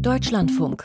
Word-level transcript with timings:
Deutschlandfunk. 0.00 0.84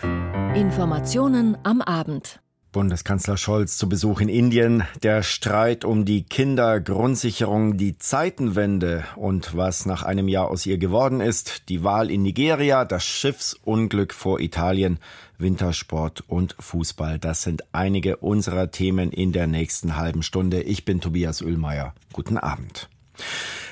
Informationen 0.55 1.57
am 1.63 1.81
Abend. 1.81 2.39
Bundeskanzler 2.71 3.35
Scholz 3.35 3.77
zu 3.77 3.89
Besuch 3.89 4.21
in 4.21 4.29
Indien, 4.29 4.83
der 5.03 5.23
Streit 5.23 5.83
um 5.83 6.05
die 6.05 6.23
Kindergrundsicherung, 6.23 7.77
die 7.77 7.97
Zeitenwende 7.97 9.03
und 9.17 9.57
was 9.57 9.85
nach 9.85 10.03
einem 10.03 10.29
Jahr 10.29 10.49
aus 10.49 10.65
ihr 10.65 10.77
geworden 10.77 11.19
ist, 11.19 11.67
die 11.67 11.83
Wahl 11.83 12.09
in 12.09 12.21
Nigeria, 12.21 12.85
das 12.85 13.03
Schiffsunglück 13.03 14.13
vor 14.13 14.39
Italien, 14.39 14.99
Wintersport 15.37 16.23
und 16.27 16.55
Fußball. 16.59 17.19
Das 17.19 17.41
sind 17.41 17.63
einige 17.73 18.17
unserer 18.17 18.71
Themen 18.71 19.11
in 19.11 19.33
der 19.33 19.47
nächsten 19.47 19.97
halben 19.97 20.23
Stunde. 20.23 20.61
Ich 20.61 20.85
bin 20.85 21.01
Tobias 21.01 21.41
Ullmeier. 21.41 21.93
Guten 22.13 22.37
Abend. 22.37 22.87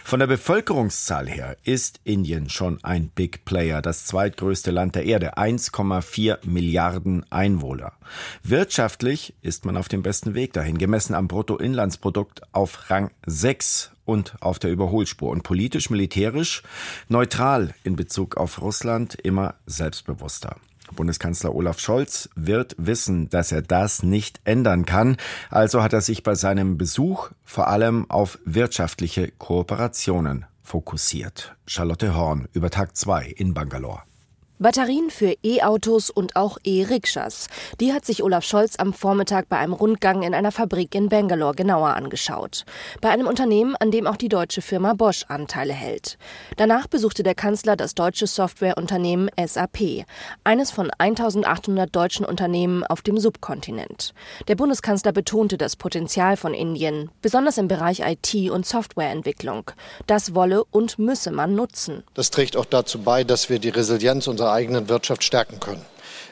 Von 0.04 0.20
der 0.20 0.28
Bevölkerungszahl 0.28 1.28
her 1.28 1.58
ist 1.64 2.00
Indien 2.04 2.50
schon 2.50 2.84
ein 2.84 3.10
Big 3.10 3.46
Player, 3.46 3.82
das 3.82 4.06
zweitgrößte 4.06 4.72
Land 4.72 4.96
der 4.96 5.06
Erde, 5.06 5.38
1,4 5.38 6.40
Milliarden 6.46 7.26
Einwohner. 7.32 7.94
Wirtschaftlich 8.44 9.36
ist 9.42 9.66
man 9.66 9.78
auf 9.78 9.88
dem 9.88 10.02
besten 10.02 10.34
Weg 10.34 10.54
dahin, 10.54 10.78
gemessen 10.78 11.14
am 11.14 11.28
Bruttoinlandsprodukt 11.28 12.42
auf 12.54 12.90
Rang 12.90 13.12
6 13.26 13.92
und 14.06 14.34
auf 14.42 14.58
der 14.58 14.72
Überholspur 14.72 15.30
und 15.30 15.44
politisch, 15.44 15.90
militärisch 15.90 16.64
neutral 17.08 17.76
in 17.84 17.96
Bezug 17.96 18.38
auf 18.38 18.62
Russland 18.62 19.16
immer 19.16 19.56
selbstbewusster. 19.68 20.56
Bundeskanzler 20.96 21.56
Olaf 21.56 21.80
Scholz 21.80 22.30
wird 22.36 22.76
wissen, 22.78 23.30
dass 23.30 23.52
er 23.52 23.62
das 23.62 24.04
nicht 24.04 24.42
ändern 24.44 24.86
kann. 24.86 25.18
Also 25.50 25.84
hat 25.84 25.94
er 25.94 26.02
sich 26.02 26.24
bei 26.24 26.36
seinem 26.36 26.78
Besuch 26.78 27.32
vor 27.44 27.68
allem 27.68 28.10
auf 28.10 28.40
wirtschaftliche 28.46 29.32
Kooperationen 29.38 30.46
fokussiert. 30.64 31.56
Charlotte 31.66 32.16
Horn 32.16 32.48
über 32.54 32.70
Tag 32.70 32.96
2 32.96 33.26
in 33.26 33.54
Bangalore. 33.54 34.04
Batterien 34.62 35.10
für 35.10 35.38
E-Autos 35.42 36.10
und 36.10 36.36
auch 36.36 36.58
E-Rikschas. 36.66 37.48
Die 37.80 37.94
hat 37.94 38.04
sich 38.04 38.24
Olaf 38.24 38.44
Scholz 38.44 38.76
am 38.78 38.92
Vormittag 38.92 39.48
bei 39.48 39.58
einem 39.58 39.72
Rundgang 39.72 40.22
in 40.22 40.34
einer 40.34 40.52
Fabrik 40.52 40.94
in 40.96 41.08
Bangalore 41.08 41.56
genauer 41.56 41.96
angeschaut. 41.96 42.66
Bei 43.00 43.08
einem 43.08 43.26
Unternehmen, 43.26 43.78
an 43.78 43.90
dem 43.90 44.06
auch 44.06 44.18
die 44.18 44.28
deutsche 44.28 44.62
Firma 44.62 44.96
Bosch 44.96 45.24
Anteile 45.30 45.72
hält. 45.72 46.18
Danach 46.58 46.88
besuchte 46.88 47.24
der 47.24 47.36
Kanzler 47.36 47.78
das 47.78 47.96
deutsche 47.96 48.28
Softwareunternehmen 48.28 49.32
SAP, 49.42 50.04
eines 50.44 50.72
von 50.72 50.92
1800 50.98 51.96
deutschen 51.96 52.26
Unternehmen 52.26 52.84
auf 52.84 53.02
dem 53.02 53.18
Subkontinent. 53.18 54.14
Der 54.50 54.56
Bundeskanzler 54.56 55.14
betonte 55.14 55.58
das 55.58 55.78
Potenzial 55.78 56.36
von 56.36 56.54
Indien, 56.54 57.12
besonders 57.22 57.58
im 57.58 57.70
Bereich 57.70 58.02
IT 58.02 58.52
und 58.52 58.66
Softwareentwicklung. 58.66 59.72
Das 60.06 60.36
wolle 60.36 60.66
und 60.66 61.00
müsse 61.00 61.32
man 61.32 61.56
nutzen. 61.56 62.04
Das 62.14 62.30
trägt 62.30 62.58
auch 62.58 62.66
dazu 62.66 63.00
bei, 63.00 63.24
dass 63.24 63.50
wir 63.50 63.60
die 63.60 63.70
Resilienz 63.70 64.28
unserer 64.28 64.49
unserer 64.50 64.54
eigenen 64.54 64.90
Wirtschaft 64.90 65.24
stärken 65.24 65.60
können. 65.60 65.86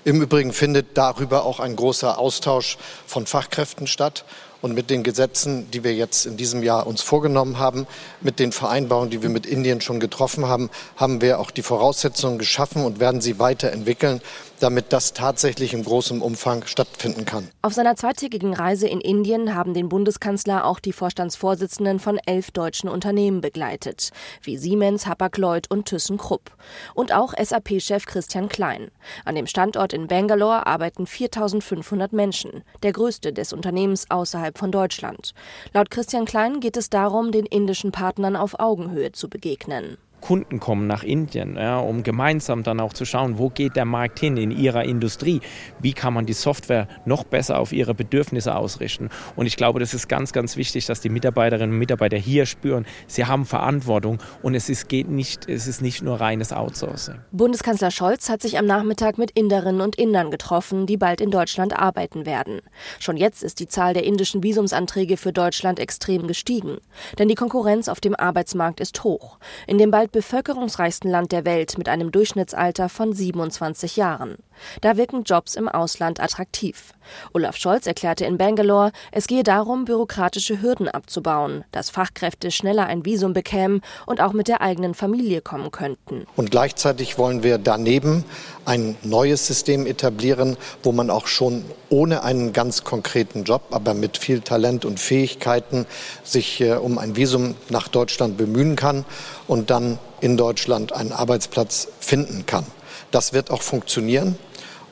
Im 0.04 0.22
Übrigen 0.22 0.54
findet 0.54 0.98
darüber 0.98 1.46
auch 1.46 1.60
ein 1.60 1.76
großer 1.76 2.18
Austausch 2.18 2.78
von 3.06 3.28
Fachkräften 3.28 3.88
statt. 3.88 4.26
Und 4.60 4.74
mit 4.74 4.90
den 4.90 5.04
Gesetzen, 5.04 5.70
die 5.70 5.84
wir 5.84 5.94
jetzt 5.94 6.26
in 6.26 6.36
diesem 6.36 6.64
Jahr 6.64 6.88
uns 6.88 7.04
vorgenommen 7.04 7.60
haben, 7.60 7.86
mit 8.22 8.40
den 8.40 8.52
Vereinbarungen, 8.52 9.12
die 9.12 9.22
wir 9.22 9.30
mit 9.30 9.46
Indien 9.46 9.82
schon 9.82 10.00
getroffen 10.00 10.48
haben, 10.48 10.72
haben 10.96 11.22
wir 11.22 11.40
auch 11.40 11.52
die 11.52 11.62
Voraussetzungen 11.62 12.40
geschaffen 12.40 12.84
und 12.84 13.00
werden 13.00 13.22
sie 13.22 13.38
weiterentwickeln, 13.38 14.20
damit 14.60 14.94
das 14.94 15.14
tatsächlich 15.14 15.74
im 15.74 15.84
großen 15.84 16.22
Umfang 16.22 16.66
stattfinden 16.66 17.26
kann. 17.26 17.48
Auf 17.62 17.74
seiner 17.74 17.96
zweitägigen 17.96 18.54
Reise 18.54 18.88
in 18.88 19.02
Indien 19.02 19.56
haben 19.56 19.74
den 19.74 19.90
Bundeskanzler 19.90 20.66
auch 20.66 20.80
die 20.80 20.94
Vorstandsvorsitzenden 20.94 22.00
von 22.00 22.20
elf 22.26 22.52
deutschen 22.52 22.90
Unternehmen 22.90 23.42
begleitet, 23.42 24.12
wie 24.42 24.58
Siemens, 24.58 25.08
Hapag-Lloyd 25.08 25.70
und 25.70 25.86
ThyssenKrupp. 25.86 26.52
Und 26.94 27.14
auch 27.14 27.34
SAP-Chef 27.34 28.06
Christian 28.06 28.50
Klein. 28.50 28.92
An 29.26 29.36
dem 29.36 29.48
Standort 29.48 29.94
in 29.94 30.08
Bangalore 30.08 30.66
arbeiten 30.66 31.06
4500 31.06 32.14
Menschen, 32.14 32.64
der 32.84 32.94
größte 32.94 33.34
des 33.34 33.54
Unternehmens 33.54 34.06
außerhalb 34.10 34.58
von 34.58 34.72
Deutschland. 34.72 35.34
Laut 35.74 35.92
Christian 35.92 36.26
Klein 36.26 36.60
geht 36.60 36.78
es 36.78 36.90
darum, 36.90 37.32
den 37.32 37.46
indischen 37.46 37.92
Partnern 37.92 38.36
auf 38.36 38.60
Augenhöhe 38.60 39.12
zu 39.12 39.30
begegnen. 39.30 39.98
Kunden 40.22 40.60
kommen 40.60 40.88
nach 40.88 41.04
Indien, 41.04 41.56
ja, 41.56 41.80
um 41.80 42.04
gemeinsam 42.04 42.64
dann 42.64 42.80
auch 42.80 42.94
zu 42.94 43.06
schauen, 43.06 43.38
wo 43.38 43.50
geht 43.50 43.76
der 43.76 43.86
Markt 43.86 44.20
hin 44.20 44.38
in 44.38 44.52
ihrer 44.52 44.84
Industrie, 44.84 45.42
wie 45.80 45.94
kann 45.94 46.14
man 46.14 46.26
die 46.26 46.34
Software 46.34 46.88
noch 47.06 47.24
besser 47.24 47.60
auf 47.60 47.72
ihre 47.72 47.94
Bedürfnisse 47.94 48.56
ausrichten. 48.56 49.10
Und 49.36 49.46
ich 49.46 49.56
glaube, 49.58 49.80
das 49.80 49.94
ist 49.94 50.08
ganz, 50.08 50.34
ganz 50.34 50.58
wichtig, 50.58 50.86
dass 50.86 51.02
die 51.02 51.10
Mitarbeiterinnen 51.10 51.72
und 51.72 51.80
Mitarbeiter 51.80 52.18
hier 52.18 52.46
spüren, 52.46 52.86
sie 53.08 53.26
haben 53.26 53.46
Verantwortung 53.46 54.18
und 54.42 54.56
es 54.56 54.70
ist, 54.70 54.90
geht 54.90 55.10
nicht, 55.10 55.48
es 55.48 55.68
ist 55.68 55.82
nicht 55.82 56.02
nur 56.02 56.20
reines 56.20 56.52
Outsourcing. 56.52 57.20
Bundeskanzler 57.32 57.92
Scholz 57.92 58.30
hat 58.30 58.42
sich 58.42 58.58
am 58.58 58.66
Nachmittag 58.66 59.18
mit 59.18 59.32
Inderinnen 59.32 59.82
und 59.82 59.96
Indern 59.96 60.32
getroffen, 60.32 60.88
die 60.88 60.98
bald 60.98 61.22
in 61.22 61.32
Deutschland 61.32 61.78
arbeiten 61.78 62.26
werden. 62.26 62.62
Schon 63.00 63.18
jetzt 63.18 63.44
ist 63.44 63.60
die 63.60 63.68
Zahl 63.68 63.94
der 63.94 64.04
indischen 64.04 64.44
Visumsanträge 64.44 65.18
für 65.18 65.32
Deutschland 65.32 65.80
extrem 65.80 66.28
gestiegen. 66.28 66.78
Denn 67.18 67.28
die 67.28 67.36
Konkurrenz 67.36 67.88
auf 67.88 68.00
dem 68.00 68.16
Arbeitsmarkt 68.16 68.80
ist 68.80 69.04
hoch. 69.04 69.38
In 69.68 69.78
dem 69.78 69.92
bald 69.92 70.07
bald 70.08 70.12
bevölkerungsreichsten 70.12 71.10
Land 71.12 71.32
der 71.32 71.46
Welt 71.46 71.78
mit 71.78 71.90
einem 71.90 72.12
Durchschnittsalter 72.12 72.90
von 72.90 73.14
27 73.14 73.98
Jahren. 73.98 74.38
Da 74.82 74.98
wirken 74.98 75.24
Jobs 75.24 75.56
im 75.56 75.68
Ausland 75.68 76.20
attraktiv. 76.20 76.94
Olaf 77.34 77.58
Scholz 77.58 77.88
erklärte 77.88 78.26
in 78.26 78.38
Bangalore, 78.38 78.92
es 79.12 79.28
gehe 79.28 79.44
darum, 79.44 79.86
bürokratische 79.86 80.62
Hürden 80.62 80.88
abzubauen, 80.88 81.64
dass 81.72 81.90
Fachkräfte 81.90 82.52
schneller 82.52 82.86
ein 82.86 83.06
Visum 83.06 83.34
bekämen 83.34 83.82
und 84.06 84.22
auch 84.22 84.34
mit 84.34 84.48
der 84.48 84.62
eigenen 84.62 84.94
Familie 84.94 85.42
kommen 85.42 85.72
könnten. 85.72 86.26
Und 86.36 86.52
gleichzeitig 86.52 87.18
wollen 87.18 87.44
wir 87.44 87.58
daneben 87.58 88.24
ein 88.66 88.98
neues 89.04 89.48
System 89.48 89.86
etablieren, 89.86 90.58
wo 90.84 90.92
man 90.92 91.10
auch 91.10 91.28
schon 91.28 91.64
ohne 91.90 92.24
einen 92.24 92.54
ganz 92.54 92.84
konkreten 92.84 93.44
Job, 93.44 93.64
aber 93.72 93.94
mit 93.94 94.18
viel 94.18 94.42
Talent 94.42 94.84
und 94.84 95.00
Fähigkeiten 95.00 95.86
sich 96.24 96.62
äh, 96.62 96.74
um 96.74 96.98
ein 96.98 97.16
Visum 97.16 97.56
nach 97.70 97.88
Deutschland 97.88 98.38
bemühen 98.38 98.76
kann 98.76 99.06
und 99.48 99.70
dann 99.70 100.00
in 100.20 100.36
Deutschland 100.36 100.92
einen 100.94 101.12
Arbeitsplatz 101.12 101.88
finden 102.00 102.46
kann. 102.46 102.66
Das 103.12 103.32
wird 103.32 103.52
auch 103.52 103.62
funktionieren 103.62 104.38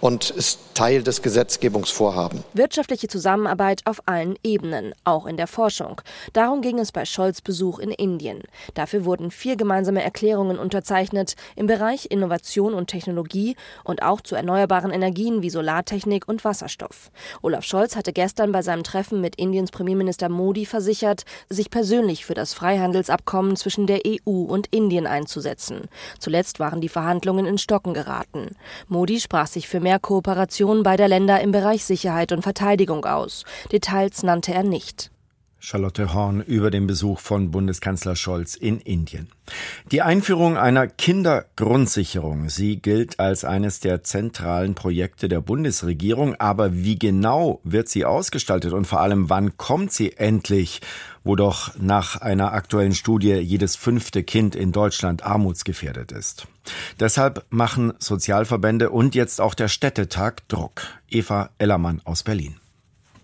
und 0.02 0.30
ist 0.30 0.60
Teil 0.76 1.04
des 1.04 1.22
Gesetzgebungsvorhabens. 1.22 2.44
Wirtschaftliche 2.54 3.08
Zusammenarbeit 3.08 3.82
auf 3.86 4.02
allen 4.06 4.36
Ebenen, 4.44 4.94
auch 5.06 5.26
in 5.26 5.38
der 5.38 5.48
Forschung. 5.48 6.02
Darum 6.34 6.62
ging 6.62 6.80
es 6.80 6.92
bei 6.92 7.06
Scholz 7.06 7.42
Besuch 7.42 7.80
in 7.80 7.92
Indien. 7.92 8.42
Dafür 8.74 9.06
wurden 9.06 9.32
vier 9.32 9.56
gemeinsame 9.56 10.04
Erklärungen 10.04 10.60
unterzeichnet 10.60 11.36
im 11.56 11.68
Bereich 11.68 12.08
Innovation 12.12 12.74
und 12.74 12.88
Technologie 12.88 13.56
und 13.86 14.04
auch 14.04 14.20
zu 14.20 14.36
erneuerbaren 14.36 14.92
Energien 14.92 15.42
wie 15.42 15.50
Solartechnik 15.50 16.28
und 16.28 16.44
Wasserstoff. 16.44 17.10
Olaf 17.42 17.64
Scholz 17.64 17.96
hatte 17.96 18.12
gestern 18.12 18.52
bei 18.52 18.62
seinem 18.62 18.84
Treffen 18.84 19.22
mit 19.22 19.38
Indiens 19.38 19.72
Premierminister 19.72 20.28
Modi 20.28 20.66
versichert, 20.66 21.24
sich 21.50 21.70
persönlich 21.70 22.26
für 22.26 22.34
das 22.34 22.54
Freihandelsabkommen 22.54 23.56
zwischen 23.56 23.88
der 23.88 24.02
EU 24.06 24.42
und 24.42 24.68
Indien 24.72 25.08
einzusetzen. 25.08 25.88
Zuletzt 26.20 26.60
waren 26.60 26.82
die 26.82 26.90
Verhandlungen 26.90 27.46
in 27.46 27.58
Stocken 27.58 27.94
geraten. 27.94 28.56
Modi 28.90 29.22
sprach 29.22 29.48
sich 29.48 29.70
für 29.70 29.80
mehr 29.80 29.95
Kooperation 30.00 30.26
Kooperation 30.26 30.84
beider 30.84 31.08
Länder 31.08 31.40
im 31.42 31.52
Bereich 31.52 31.86
Sicherheit 31.86 32.32
und 32.32 32.42
Verteidigung 32.42 33.06
aus. 33.06 33.44
Details 33.72 34.24
nannte 34.24 34.54
er 34.54 34.64
nicht. 34.64 35.12
Charlotte 35.66 36.14
Horn 36.14 36.42
über 36.42 36.70
den 36.70 36.86
Besuch 36.86 37.20
von 37.20 37.50
Bundeskanzler 37.50 38.16
Scholz 38.16 38.54
in 38.54 38.80
Indien. 38.80 39.30
Die 39.92 40.04
Einführung 40.04 40.58
einer 40.58 40.86
Kindergrundsicherung, 40.86 42.50
sie 42.50 42.78
gilt 42.78 43.20
als 43.20 43.44
eines 43.44 43.80
der 43.80 44.04
zentralen 44.04 44.76
Projekte 44.76 45.28
der 45.28 45.42
Bundesregierung, 45.42 46.36
aber 46.36 46.76
wie 46.76 47.00
genau 47.00 47.62
wird 47.64 47.90
sie 47.90 48.06
ausgestaltet 48.06 48.74
und 48.74 48.86
vor 48.86 49.02
allem 49.02 49.32
wann 49.32 49.58
kommt 49.58 49.92
sie 49.92 50.16
endlich, 50.18 50.82
wo 51.24 51.36
doch 51.36 51.72
nach 51.80 52.22
einer 52.22 52.54
aktuellen 52.54 52.94
Studie 52.94 53.34
jedes 53.34 53.76
fünfte 53.76 54.22
Kind 54.22 54.56
in 54.56 54.72
Deutschland 54.72 55.24
armutsgefährdet 55.24 56.12
ist. 56.12 56.46
Deshalb 57.00 57.44
machen 57.50 57.94
Sozialverbände 57.98 58.92
und 58.92 59.16
jetzt 59.16 59.42
auch 59.42 59.56
der 59.56 59.68
Städtetag 59.68 60.48
Druck. 60.48 60.84
Eva 61.10 61.50
Ellermann 61.58 62.02
aus 62.06 62.22
Berlin. 62.22 62.58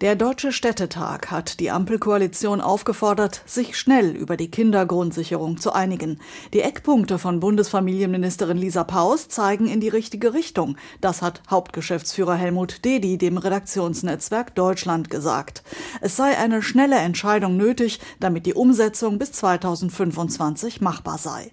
Der 0.02 0.16
Deutsche 0.16 0.52
Städtetag 0.52 1.30
hat 1.30 1.60
die 1.60 1.70
Ampelkoalition 1.70 2.60
aufgefordert, 2.60 3.44
sich 3.46 3.78
schnell 3.78 4.16
über 4.16 4.36
die 4.36 4.50
Kindergrundsicherung 4.50 5.58
zu 5.58 5.74
einigen. 5.74 6.20
Die 6.54 6.62
Eckpunkte 6.62 7.20
von 7.20 7.40
Bundesfamilienministerin 7.40 8.58
Lisa 8.58 8.84
Paus 8.84 9.28
zeigen 9.28 9.68
in 9.68 9.80
die 9.80 9.90
richtige 9.90 10.34
Richtung. 10.34 10.76
Das 11.02 11.22
hat 11.22 11.44
Hauptgeschäftsführer 11.52 12.34
Helmut 12.34 12.84
Dedi 12.84 13.20
dem 13.20 13.38
Redaktionsnetzwerk 13.38 14.56
Deutschland 14.56 15.12
gesagt. 15.12 15.62
Es 16.02 16.16
sei 16.16 16.36
eine 16.36 16.64
schnelle 16.64 16.98
Entscheidung 16.98 17.56
nötig, 17.56 18.00
damit 18.20 18.48
die 18.48 18.56
Umsetzung 18.56 19.20
bis 19.20 19.34
2025 19.34 20.82
machbar 20.82 21.20
sei. 21.20 21.52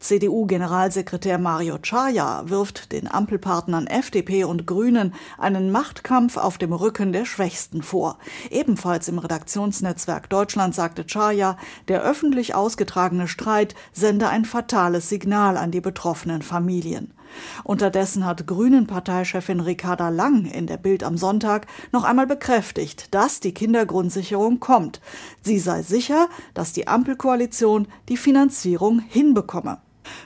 CDU-Generalsekretär 0.00 1.38
Mario 1.38 1.78
Chaya 1.78 2.44
wirft 2.46 2.92
den 2.92 3.10
Ampelpartnern 3.10 3.86
FDP 3.86 4.44
und 4.44 4.66
Grünen 4.66 5.14
einen 5.38 5.70
Machtkampf 5.70 6.36
auf 6.36 6.58
dem 6.58 6.72
Rücken 6.72 7.12
der 7.12 7.24
Schwächsten 7.24 7.82
vor. 7.82 8.18
Ebenfalls 8.50 9.08
im 9.08 9.18
Redaktionsnetzwerk 9.18 10.28
Deutschland 10.30 10.74
sagte 10.74 11.04
Chaya, 11.06 11.56
der 11.88 12.02
öffentlich 12.02 12.54
ausgetragene 12.54 13.28
Streit 13.28 13.74
sende 13.92 14.28
ein 14.28 14.44
fatales 14.44 15.08
Signal 15.08 15.56
an 15.56 15.70
die 15.70 15.80
betroffenen 15.80 16.42
Familien. 16.42 17.15
Unterdessen 17.64 18.24
hat 18.24 18.46
Grünen-Parteichefin 18.46 19.60
Ricarda 19.60 20.08
Lang 20.08 20.44
in 20.46 20.66
der 20.66 20.76
Bild 20.76 21.04
am 21.04 21.16
Sonntag 21.16 21.66
noch 21.92 22.04
einmal 22.04 22.26
bekräftigt, 22.26 23.14
dass 23.14 23.40
die 23.40 23.54
Kindergrundsicherung 23.54 24.60
kommt. 24.60 25.00
Sie 25.42 25.58
sei 25.58 25.82
sicher, 25.82 26.28
dass 26.54 26.72
die 26.72 26.88
Ampelkoalition 26.88 27.88
die 28.08 28.16
Finanzierung 28.16 29.00
hinbekomme. 29.00 29.78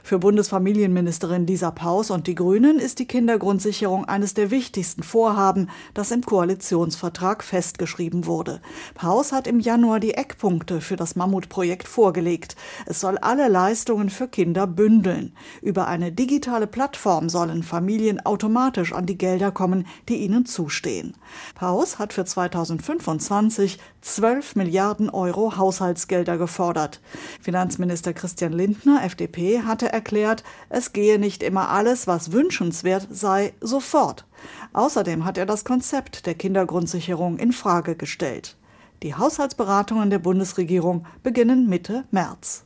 Für 0.03 0.19
Bundesfamilienministerin 0.19 1.47
Lisa 1.47 1.71
Paus 1.71 2.11
und 2.11 2.27
die 2.27 2.35
Grünen 2.35 2.79
ist 2.79 2.99
die 2.99 3.07
Kindergrundsicherung 3.07 4.05
eines 4.05 4.35
der 4.35 4.51
wichtigsten 4.51 5.03
Vorhaben, 5.03 5.69
das 5.95 6.11
im 6.11 6.23
Koalitionsvertrag 6.23 7.45
festgeschrieben 7.45 8.27
wurde. 8.27 8.61
Paus 8.95 9.33
hat 9.33 9.47
im 9.47 9.61
Januar 9.61 10.01
die 10.01 10.15
Eckpunkte 10.15 10.81
für 10.81 10.97
das 10.97 11.17
Mammutprojekt 11.17 11.89
vorgelegt. 11.89 12.57
Es 12.87 13.01
soll 13.01 13.19
alle 13.19 13.49
Leistungen 13.49 14.11
für 14.11 14.29
Kinder 14.29 14.67
bündeln. 14.67 15.33
Über 15.63 15.87
eine 15.87 16.13
digitale 16.13 16.67
Plattform 16.67 17.29
sollen 17.29 17.63
Familien 17.63 18.21
automatisch 18.25 18.93
an 18.93 19.07
die 19.07 19.19
Gelder 19.19 19.51
kommen, 19.51 19.87
die 20.09 20.17
ihnen 20.17 20.47
zustehen. 20.47 21.15
Paus 21.55 21.99
hat 21.99 22.13
für 22.13 22.25
2025 22.25 23.79
12 24.01 24.57
Milliarden 24.57 25.11
Euro 25.11 25.57
Haushaltsgelder 25.57 26.39
gefordert. 26.39 27.01
Finanzminister 27.41 28.13
Christian 28.13 28.53
Lindner, 28.53 29.03
FDP, 29.05 29.63
hatte 29.63 29.93
erklärt, 29.93 30.43
es 30.69 30.93
gehe 30.93 31.19
nicht 31.19 31.43
immer 31.43 31.69
alles, 31.69 32.07
was 32.07 32.33
wünschenswert 32.33 33.09
sei, 33.11 33.53
sofort. 33.61 34.27
Außerdem 34.73 35.25
hat 35.25 35.39
er 35.39 35.47
das 35.47 35.65
Konzept 35.65 36.27
der 36.27 36.35
Kindergrundsicherung 36.35 37.39
in 37.39 37.53
Frage 37.53 37.97
gestellt. 37.97 38.57
Die 39.03 39.15
Haushaltsberatungen 39.15 40.11
der 40.11 40.19
Bundesregierung 40.19 41.07
beginnen 41.23 41.69
Mitte 41.69 42.05
März. 42.11 42.65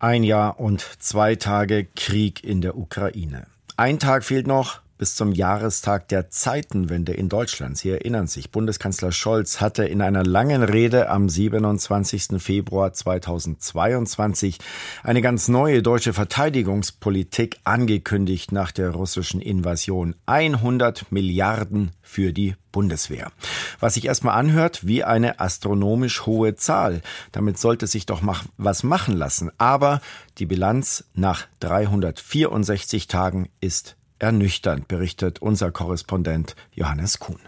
Ein 0.00 0.22
Jahr 0.22 0.60
und 0.60 0.80
zwei 1.00 1.34
Tage 1.36 1.86
Krieg 1.96 2.44
in 2.44 2.60
der 2.60 2.76
Ukraine. 2.76 3.46
Ein 3.76 3.98
Tag 3.98 4.24
fehlt 4.24 4.46
noch, 4.46 4.80
bis 4.98 5.14
zum 5.14 5.32
Jahrestag 5.32 6.08
der 6.08 6.28
Zeitenwende 6.28 7.12
in 7.12 7.28
Deutschland. 7.28 7.78
Sie 7.78 7.90
erinnern 7.90 8.26
sich, 8.26 8.50
Bundeskanzler 8.50 9.12
Scholz 9.12 9.60
hatte 9.60 9.84
in 9.84 10.02
einer 10.02 10.24
langen 10.24 10.62
Rede 10.62 11.08
am 11.08 11.28
27. 11.28 12.42
Februar 12.42 12.92
2022 12.92 14.58
eine 15.04 15.22
ganz 15.22 15.48
neue 15.48 15.82
deutsche 15.82 16.12
Verteidigungspolitik 16.12 17.58
angekündigt 17.64 18.52
nach 18.52 18.72
der 18.72 18.90
russischen 18.90 19.40
Invasion. 19.40 20.16
100 20.26 21.10
Milliarden 21.12 21.92
für 22.02 22.32
die 22.32 22.56
Bundeswehr. 22.72 23.32
Was 23.80 23.94
sich 23.94 24.06
erstmal 24.06 24.38
anhört 24.38 24.86
wie 24.86 25.04
eine 25.04 25.40
astronomisch 25.40 26.26
hohe 26.26 26.56
Zahl. 26.56 27.02
Damit 27.32 27.58
sollte 27.58 27.86
sich 27.86 28.06
doch 28.06 28.22
mach 28.22 28.44
was 28.56 28.82
machen 28.82 29.16
lassen. 29.16 29.50
Aber 29.58 30.00
die 30.38 30.46
Bilanz 30.46 31.04
nach 31.14 31.46
364 31.60 33.06
Tagen 33.06 33.48
ist 33.60 33.97
ernüchternd, 34.18 34.88
berichtet 34.88 35.40
unser 35.40 35.70
Korrespondent 35.70 36.56
Johannes 36.72 37.18
Kuhn. 37.18 37.40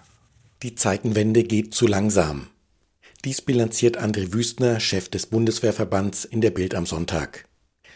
Die 0.62 0.74
Zeitenwende 0.74 1.42
geht 1.42 1.74
zu 1.74 1.86
langsam. 1.86 2.48
Dies 3.24 3.42
bilanziert 3.42 3.98
André 3.98 4.32
Wüstner, 4.32 4.80
Chef 4.80 5.08
des 5.08 5.26
Bundeswehrverbands, 5.26 6.24
in 6.24 6.40
der 6.40 6.50
Bild 6.50 6.74
am 6.74 6.86
Sonntag. 6.86 7.46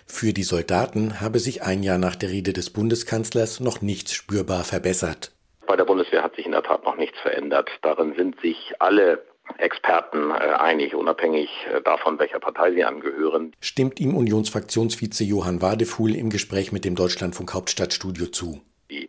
Für 0.06 0.32
die 0.32 0.42
Soldaten 0.42 1.20
habe 1.20 1.38
sich 1.38 1.62
ein 1.62 1.82
Jahr 1.82 1.98
nach 1.98 2.16
der 2.16 2.30
Rede 2.30 2.52
des 2.52 2.70
Bundeskanzlers 2.70 3.60
noch 3.60 3.80
nichts 3.80 4.12
spürbar 4.12 4.64
verbessert. 4.64 5.32
Bei 5.66 5.76
der 5.76 5.84
Bundeswehr 5.84 6.22
hat 6.22 6.36
sich 6.36 6.44
in 6.44 6.52
der 6.52 6.62
Tat 6.62 6.84
noch 6.84 6.96
nichts 6.96 7.18
verändert. 7.20 7.70
Darin 7.82 8.14
sind 8.16 8.38
sich 8.40 8.74
alle 8.80 9.24
Experten 9.58 10.30
äh, 10.30 10.34
einig, 10.34 10.94
unabhängig 10.94 11.50
äh, 11.72 11.80
davon, 11.82 12.18
welcher 12.18 12.40
Partei 12.40 12.72
sie 12.72 12.84
angehören. 12.84 13.52
Stimmt 13.60 14.00
ihm 14.00 14.16
Unionsfraktionsvize 14.16 15.24
Johann 15.24 15.62
Wadefuhl 15.62 16.14
im 16.14 16.30
Gespräch 16.30 16.72
mit 16.72 16.84
dem 16.84 16.96
Deutschlandfunk 16.96 17.54
Hauptstadtstudio 17.54 18.26
zu. 18.26 18.60
Die 18.90 19.08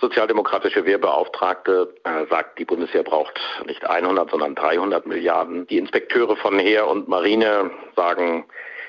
sozialdemokratische 0.00 0.84
Wehrbeauftragte 0.84 1.94
äh, 2.04 2.26
sagt, 2.28 2.58
die 2.58 2.64
Bundeswehr 2.64 3.02
braucht 3.02 3.40
nicht 3.66 3.84
100, 3.84 4.30
sondern 4.30 4.54
300 4.54 5.06
Milliarden. 5.06 5.66
Die 5.66 5.78
Inspekteure 5.78 6.36
von 6.36 6.58
Heer 6.58 6.86
und 6.86 7.08
Marine 7.08 7.70
sagen, 7.96 8.44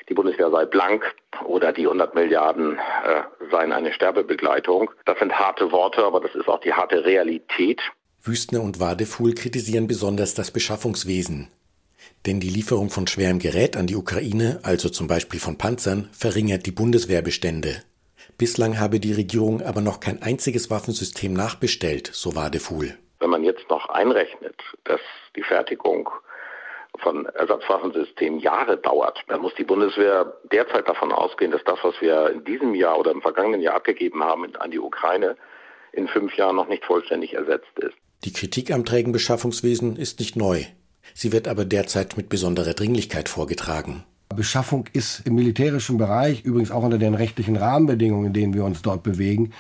die 0.09 0.13
Bundeswehr 0.13 0.51
sei 0.51 0.65
blank 0.65 1.15
oder 1.45 1.73
die 1.73 1.83
100 1.83 2.15
Milliarden 2.15 2.77
äh, 2.77 3.49
seien 3.49 3.71
eine 3.71 3.93
Sterbebegleitung. 3.93 4.91
Das 5.05 5.17
sind 5.19 5.37
harte 5.37 5.71
Worte, 5.71 6.03
aber 6.03 6.19
das 6.19 6.35
ist 6.35 6.47
auch 6.47 6.59
die 6.59 6.73
harte 6.73 7.05
Realität. 7.05 7.81
Wüstner 8.27 8.61
und 8.61 8.79
Wadefuhl 8.79 9.35
kritisieren 9.35 9.87
besonders 9.87 10.33
das 10.33 10.51
Beschaffungswesen. 10.51 11.49
Denn 12.25 12.39
die 12.39 12.49
Lieferung 12.49 12.89
von 12.89 13.05
schwerem 13.05 13.39
Gerät 13.39 13.77
an 13.77 13.87
die 13.87 13.95
Ukraine, 13.95 14.59
also 14.63 14.89
zum 14.89 15.07
Beispiel 15.07 15.39
von 15.39 15.57
Panzern, 15.57 16.09
verringert 16.11 16.65
die 16.65 16.71
Bundeswehrbestände. 16.71 17.83
Bislang 18.37 18.79
habe 18.79 18.99
die 18.99 19.13
Regierung 19.13 19.61
aber 19.61 19.81
noch 19.81 19.99
kein 19.99 20.21
einziges 20.21 20.69
Waffensystem 20.69 21.33
nachbestellt, 21.33 22.09
so 22.13 22.35
Wadefuhl. 22.35 22.97
Wenn 23.19 23.29
man 23.29 23.43
jetzt 23.43 23.69
noch 23.69 23.89
einrechnet, 23.89 24.59
dass 24.83 24.99
die 25.35 25.43
Fertigung 25.43 26.09
von 26.99 27.25
Ersatzwaffensystemen 27.27 28.39
Jahre 28.39 28.77
dauert, 28.77 29.19
dann 29.27 29.41
muss 29.41 29.53
die 29.55 29.63
Bundeswehr 29.63 30.33
derzeit 30.51 30.87
davon 30.87 31.11
ausgehen, 31.11 31.51
dass 31.51 31.63
das, 31.63 31.79
was 31.83 31.99
wir 32.01 32.29
in 32.31 32.43
diesem 32.43 32.73
Jahr 32.73 32.97
oder 32.97 33.11
im 33.11 33.21
vergangenen 33.21 33.61
Jahr 33.61 33.75
abgegeben 33.75 34.23
haben 34.23 34.55
an 34.55 34.71
die 34.71 34.79
Ukraine, 34.79 35.37
in 35.91 36.07
fünf 36.07 36.35
Jahren 36.35 36.55
noch 36.55 36.67
nicht 36.67 36.85
vollständig 36.85 37.33
ersetzt 37.33 37.77
ist. 37.79 37.95
Die 38.25 38.33
Kritik 38.33 38.71
am 38.71 38.85
trägen 38.85 39.13
Beschaffungswesen 39.13 39.97
ist 39.97 40.19
nicht 40.19 40.35
neu. 40.35 40.65
Sie 41.13 41.31
wird 41.31 41.47
aber 41.47 41.63
derzeit 41.63 42.17
mit 42.17 42.27
besonderer 42.27 42.73
Dringlichkeit 42.73 43.29
vorgetragen. 43.29 44.03
Beschaffung 44.35 44.89
ist 44.93 45.21
im 45.25 45.35
militärischen 45.35 45.97
Bereich, 45.97 46.43
übrigens 46.43 46.71
auch 46.71 46.81
unter 46.81 46.97
den 46.97 47.13
rechtlichen 47.13 47.55
Rahmenbedingungen, 47.55 48.27
in 48.27 48.33
denen 48.33 48.53
wir 48.55 48.65
uns 48.65 48.81
dort 48.81 49.03
bewegen, 49.03 49.51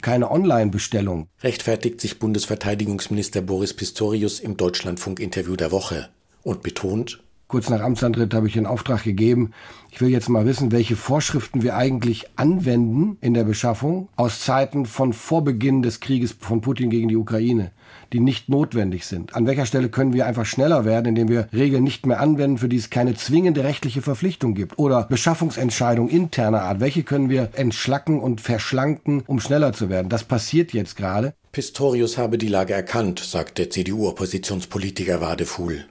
keine 0.00 0.30
Online-Bestellung. 0.30 1.28
Rechtfertigt 1.42 2.00
sich 2.00 2.18
Bundesverteidigungsminister 2.18 3.42
Boris 3.42 3.74
Pistorius 3.74 4.40
im 4.40 4.56
Deutschlandfunk-Interview 4.56 5.54
der 5.54 5.70
Woche 5.70 6.08
und 6.42 6.62
betont, 6.62 7.22
Kurz 7.48 7.70
nach 7.70 7.80
Amtsantritt 7.80 8.34
habe 8.34 8.48
ich 8.48 8.54
den 8.54 8.66
Auftrag 8.66 9.04
gegeben, 9.04 9.52
ich 9.90 10.00
will 10.00 10.08
jetzt 10.08 10.28
mal 10.28 10.46
wissen, 10.46 10.72
welche 10.72 10.96
Vorschriften 10.96 11.62
wir 11.62 11.76
eigentlich 11.76 12.26
anwenden 12.36 13.18
in 13.20 13.34
der 13.34 13.44
Beschaffung 13.44 14.08
aus 14.16 14.40
Zeiten 14.40 14.84
von 14.84 15.12
Vorbeginn 15.12 15.82
des 15.82 16.00
Krieges 16.00 16.36
von 16.38 16.60
Putin 16.60 16.90
gegen 16.90 17.08
die 17.08 17.16
Ukraine 17.16 17.70
die 18.12 18.20
nicht 18.20 18.48
notwendig 18.48 19.06
sind? 19.06 19.34
An 19.34 19.46
welcher 19.46 19.66
Stelle 19.66 19.88
können 19.88 20.12
wir 20.12 20.26
einfach 20.26 20.46
schneller 20.46 20.84
werden, 20.84 21.06
indem 21.06 21.28
wir 21.28 21.48
Regeln 21.52 21.84
nicht 21.84 22.06
mehr 22.06 22.20
anwenden, 22.20 22.58
für 22.58 22.68
die 22.68 22.76
es 22.76 22.90
keine 22.90 23.14
zwingende 23.14 23.64
rechtliche 23.64 24.02
Verpflichtung 24.02 24.54
gibt? 24.54 24.78
Oder 24.78 25.04
Beschaffungsentscheidungen 25.04 26.10
interner 26.10 26.62
Art, 26.62 26.80
welche 26.80 27.02
können 27.02 27.28
wir 27.28 27.50
entschlacken 27.54 28.20
und 28.20 28.40
verschlanken, 28.40 29.22
um 29.26 29.40
schneller 29.40 29.72
zu 29.72 29.88
werden? 29.88 30.08
Das 30.08 30.24
passiert 30.24 30.72
jetzt 30.72 30.96
gerade. 30.96 31.34
Pistorius 31.52 32.18
habe 32.18 32.38
die 32.38 32.48
Lage 32.48 32.74
erkannt, 32.74 33.18
sagt 33.20 33.58
der 33.58 33.70
CDU-Oppositionspolitiker 33.70 35.20
Wadefuhl. 35.20 35.86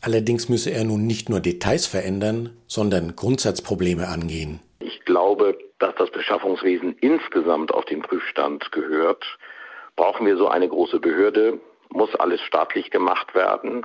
Allerdings 0.00 0.48
müsse 0.48 0.70
er 0.70 0.84
nun 0.84 1.06
nicht 1.06 1.28
nur 1.28 1.40
Details 1.40 1.86
verändern, 1.86 2.50
sondern 2.66 3.16
Grundsatzprobleme 3.16 4.08
angehen. 4.08 4.60
Ich 4.80 5.04
glaube, 5.04 5.58
dass 5.78 5.94
das 5.96 6.10
Beschaffungswesen 6.10 6.96
insgesamt 7.00 7.72
auf 7.72 7.84
den 7.84 8.02
Prüfstand 8.02 8.70
gehört 8.72 9.24
brauchen 9.98 10.26
wir 10.26 10.36
so 10.36 10.48
eine 10.48 10.68
große 10.68 11.00
Behörde, 11.00 11.58
muss 11.90 12.14
alles 12.14 12.40
staatlich 12.42 12.90
gemacht 12.90 13.34
werden. 13.34 13.84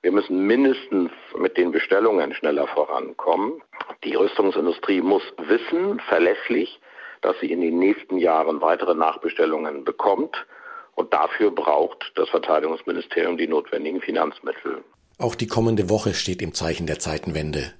Wir 0.00 0.12
müssen 0.12 0.46
mindestens 0.46 1.10
mit 1.36 1.56
den 1.58 1.72
Bestellungen 1.72 2.32
schneller 2.34 2.68
vorankommen. 2.68 3.60
Die 4.04 4.14
Rüstungsindustrie 4.14 5.02
muss 5.02 5.24
wissen, 5.38 6.00
verlässlich, 6.08 6.80
dass 7.20 7.38
sie 7.40 7.50
in 7.50 7.60
den 7.60 7.78
nächsten 7.78 8.16
Jahren 8.16 8.60
weitere 8.60 8.94
Nachbestellungen 8.94 9.84
bekommt. 9.84 10.46
Und 10.94 11.12
dafür 11.12 11.50
braucht 11.50 12.12
das 12.14 12.28
Verteidigungsministerium 12.28 13.36
die 13.36 13.48
notwendigen 13.48 14.00
Finanzmittel. 14.00 14.84
Auch 15.20 15.34
die 15.34 15.46
kommende 15.46 15.90
Woche 15.90 16.14
steht 16.14 16.40
im 16.40 16.54
Zeichen 16.54 16.86
der 16.86 16.98
Zeitenwende. 16.98 17.72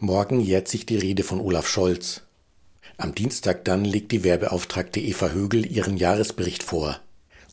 Morgen 0.00 0.38
jährt 0.38 0.68
sich 0.68 0.84
die 0.84 0.98
Rede 0.98 1.22
von 1.22 1.40
Olaf 1.40 1.66
Scholz. 1.66 2.24
Am 2.98 3.14
Dienstag 3.14 3.64
dann 3.64 3.86
legt 3.86 4.12
die 4.12 4.22
Werbeauftragte 4.22 5.00
Eva 5.00 5.30
Högel 5.30 5.64
ihren 5.64 5.96
Jahresbericht 5.96 6.62
vor. 6.62 7.00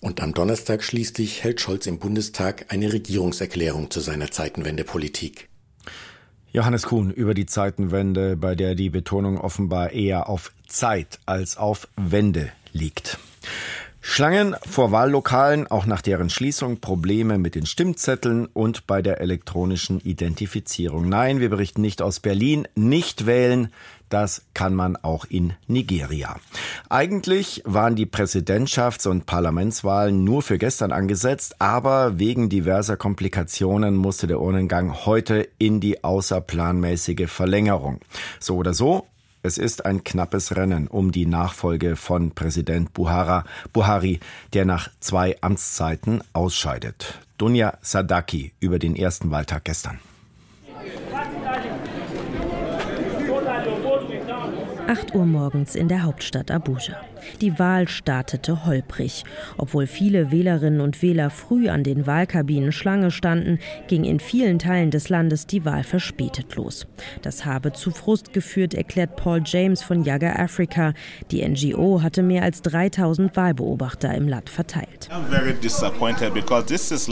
Und 0.02 0.20
am 0.22 0.34
Donnerstag 0.34 0.84
schließlich 0.84 1.46
hält 1.46 1.62
Scholz 1.62 1.88
im 1.88 1.98
Bundestag 1.98 2.66
eine 2.74 2.92
Regierungserklärung 2.92 3.90
zu 3.90 4.02
seiner 4.02 4.32
Zeitenwendepolitik. 4.32 5.48
Johannes 6.52 6.84
Kuhn 6.84 7.10
über 7.10 7.34
die 7.34 7.46
Zeitenwende, 7.46 8.36
bei 8.36 8.56
der 8.56 8.76
die 8.76 8.90
Betonung 8.90 9.38
offenbar 9.38 9.94
eher 9.94 10.28
auf 10.28 10.52
Zeit 10.68 11.20
als 11.26 11.56
auf 11.56 11.88
Wende 11.96 12.52
liegt. 12.74 13.18
Schlangen 14.14 14.58
vor 14.70 14.92
Wahllokalen, 14.92 15.68
auch 15.68 15.86
nach 15.86 16.02
deren 16.02 16.30
Schließung, 16.30 16.82
Probleme 16.82 17.38
mit 17.38 17.56
den 17.56 17.66
Stimmzetteln 17.66 18.46
und 18.46 18.86
bei 18.86 19.02
der 19.02 19.22
elektronischen 19.22 20.02
Identifizierung. 20.02 21.08
Nein, 21.08 21.40
wir 21.40 21.50
berichten 21.50 21.80
nicht 21.80 22.02
aus 22.02 22.20
Berlin. 22.20 22.68
Nicht 22.76 23.26
wählen, 23.26 23.72
das 24.10 24.44
kann 24.54 24.76
man 24.76 24.98
auch 24.98 25.24
in 25.24 25.54
Nigeria. 25.68 26.36
Eigentlich 26.90 27.62
waren 27.64 27.96
die 27.96 28.06
Präsidentschafts- 28.06 29.08
und 29.08 29.26
Parlamentswahlen 29.28 30.26
nur 30.26 30.42
für 30.42 30.58
gestern 30.58 30.92
angesetzt, 30.92 31.56
aber 31.60 32.20
wegen 32.20 32.50
diverser 32.50 32.98
Komplikationen 32.98 33.96
musste 33.96 34.28
der 34.28 34.42
Urnengang 34.42 35.06
heute 35.06 35.48
in 35.58 35.80
die 35.80 36.04
außerplanmäßige 36.04 37.32
Verlängerung. 37.32 38.02
So 38.42 38.58
oder 38.58 38.74
so, 38.74 39.08
Es 39.44 39.58
ist 39.58 39.86
ein 39.86 40.04
knappes 40.04 40.56
Rennen 40.56 40.88
um 40.88 41.12
die 41.12 41.26
Nachfolge 41.26 41.96
von 41.96 42.32
Präsident 42.32 42.94
Buhara, 42.94 43.44
Buhari, 43.74 44.20
der 44.54 44.66
nach 44.66 44.90
zwei 45.00 45.36
Amtszeiten 45.42 46.22
ausscheidet. 46.32 47.20
Dunja 47.40 47.74
Sadaki 47.82 48.54
über 48.60 48.78
den 48.78 48.96
ersten 48.96 49.32
Wahltag 49.32 49.64
gestern. 49.64 50.00
8 54.88 55.16
Uhr 55.16 55.26
morgens 55.26 55.74
in 55.76 55.88
der 55.88 56.04
Hauptstadt 56.04 56.52
Abuja. 56.52 57.02
Die 57.42 57.58
Wahl 57.60 57.88
startete 57.88 58.66
holprig. 58.66 59.24
Obwohl 59.58 59.88
viele 59.88 60.32
Wählerinnen 60.32 60.82
und 60.82 61.02
Wähler 61.02 61.30
früh 61.30 61.70
an 61.70 61.84
den 61.84 62.08
Wahlkabinen 62.08 62.72
Schlange 62.72 63.12
standen, 63.12 63.60
ging 63.88 64.04
in 64.04 64.20
vielen 64.20 64.60
Teilen 64.60 64.92
des 64.92 65.10
Landes 65.10 65.48
die 65.48 65.66
Wahl 65.66 65.84
verspätet 65.84 66.56
los. 66.56 66.88
Das 67.22 67.46
habe 67.46 67.74
zu 67.74 67.92
Frust 67.92 68.34
geführt, 68.34 68.74
erklärt 68.74 69.16
Paul 69.16 69.42
James 69.46 69.82
von 69.84 70.04
Yaga 70.04 70.34
Africa. 70.34 70.94
Die 71.32 71.48
NGO 71.48 72.02
hatte 72.02 72.24
mehr 72.24 72.44
als 72.44 72.62
3000 72.62 73.36
Wahlbeobachter 73.36 74.14
im 74.14 74.28
Land 74.28 74.50
verteilt. 74.50 75.10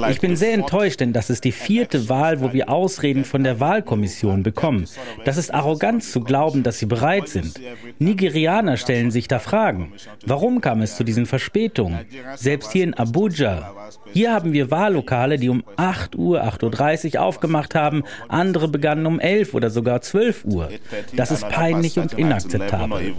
Ich 0.09 0.21
bin 0.21 0.35
sehr 0.35 0.53
enttäuscht, 0.53 0.99
denn 0.99 1.13
das 1.13 1.29
ist 1.29 1.43
die 1.43 1.51
vierte 1.51 2.09
Wahl, 2.09 2.41
wo 2.41 2.53
wir 2.53 2.69
Ausreden 2.69 3.25
von 3.25 3.43
der 3.43 3.59
Wahlkommission 3.59 4.43
bekommen. 4.43 4.85
Das 5.25 5.37
ist 5.37 5.53
Arroganz 5.53 6.11
zu 6.11 6.21
glauben, 6.21 6.63
dass 6.63 6.79
sie 6.79 6.85
bereit 6.85 7.27
sind. 7.27 7.59
Nigerianer 7.99 8.77
stellen 8.77 9.11
sich 9.11 9.27
da 9.27 9.39
Fragen. 9.39 9.91
Warum 10.25 10.61
kam 10.61 10.81
es 10.81 10.95
zu 10.95 11.03
diesen 11.03 11.25
Verspätungen? 11.25 12.05
Selbst 12.35 12.71
hier 12.71 12.83
in 12.83 12.93
Abuja. 12.93 13.73
Hier 14.13 14.33
haben 14.33 14.53
wir 14.53 14.71
Wahllokale, 14.71 15.37
die 15.37 15.49
um 15.49 15.63
8 15.77 16.15
Uhr, 16.15 16.43
8.30 16.43 17.15
Uhr 17.15 17.21
aufgemacht 17.21 17.75
haben. 17.75 18.03
Andere 18.27 18.67
begannen 18.67 19.05
um 19.05 19.19
11 19.19 19.53
oder 19.53 19.69
sogar 19.69 20.01
12 20.01 20.45
Uhr. 20.45 20.69
Das 21.15 21.31
ist 21.31 21.47
peinlich 21.47 21.99
und 21.99 22.13
inakzeptabel. 22.13 23.13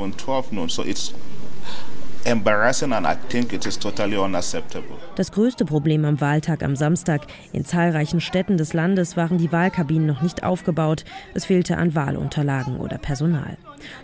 Das 5.16 5.32
größte 5.32 5.64
Problem 5.64 6.04
am 6.04 6.20
Wahltag 6.20 6.62
am 6.62 6.76
Samstag 6.76 7.22
in 7.52 7.64
zahlreichen 7.64 8.20
Städten 8.20 8.58
des 8.58 8.74
Landes 8.74 9.16
waren 9.16 9.38
die 9.38 9.50
Wahlkabinen 9.52 10.06
noch 10.06 10.20
nicht 10.20 10.44
aufgebaut. 10.44 11.04
Es 11.32 11.46
fehlte 11.46 11.78
an 11.78 11.94
Wahlunterlagen 11.94 12.78
oder 12.78 12.98
Personal. 12.98 13.56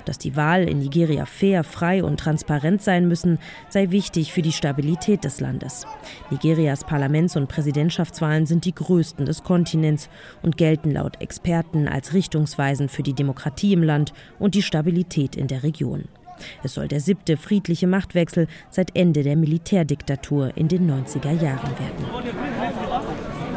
Dass 0.06 0.16
die 0.16 0.35
Wahl 0.35 0.66
in 0.66 0.78
Nigeria 0.78 1.26
fair, 1.26 1.62
frei 1.62 2.02
und 2.02 2.18
transparent 2.18 2.80
sein 2.82 3.06
müssen, 3.06 3.38
sei 3.68 3.90
wichtig 3.90 4.32
für 4.32 4.42
die 4.42 4.52
Stabilität 4.52 5.23
des 5.25 5.40
Landes. 5.40 5.87
Nigerias 6.30 6.85
Parlaments- 6.85 7.37
und 7.37 7.49
Präsidentschaftswahlen 7.49 8.46
sind 8.46 8.64
die 8.64 8.75
größten 8.75 9.26
des 9.26 9.42
Kontinents 9.42 10.08
und 10.42 10.56
gelten 10.56 10.90
laut 10.90 11.20
Experten 11.20 11.87
als 11.87 12.14
richtungsweisend 12.14 12.90
für 12.90 13.02
die 13.02 13.14
Demokratie 13.14 13.75
im 13.75 13.82
Land 13.82 14.14
und 14.38 14.54
die 14.54 14.62
Stabilität 14.62 15.37
in 15.37 15.49
der 15.49 15.62
Region. 15.62 16.04
Es 16.62 16.75
soll 16.75 16.88
der 16.88 17.00
siebte 17.00 17.37
friedliche 17.37 17.87
Machtwechsel 17.87 18.47
seit 18.71 18.97
Ende 18.97 19.23
der 19.23 19.37
Militärdiktatur 19.37 20.57
in 20.57 20.69
den 20.69 20.90
90er 20.90 21.33
Jahren 21.33 21.73
werden. 21.78 22.07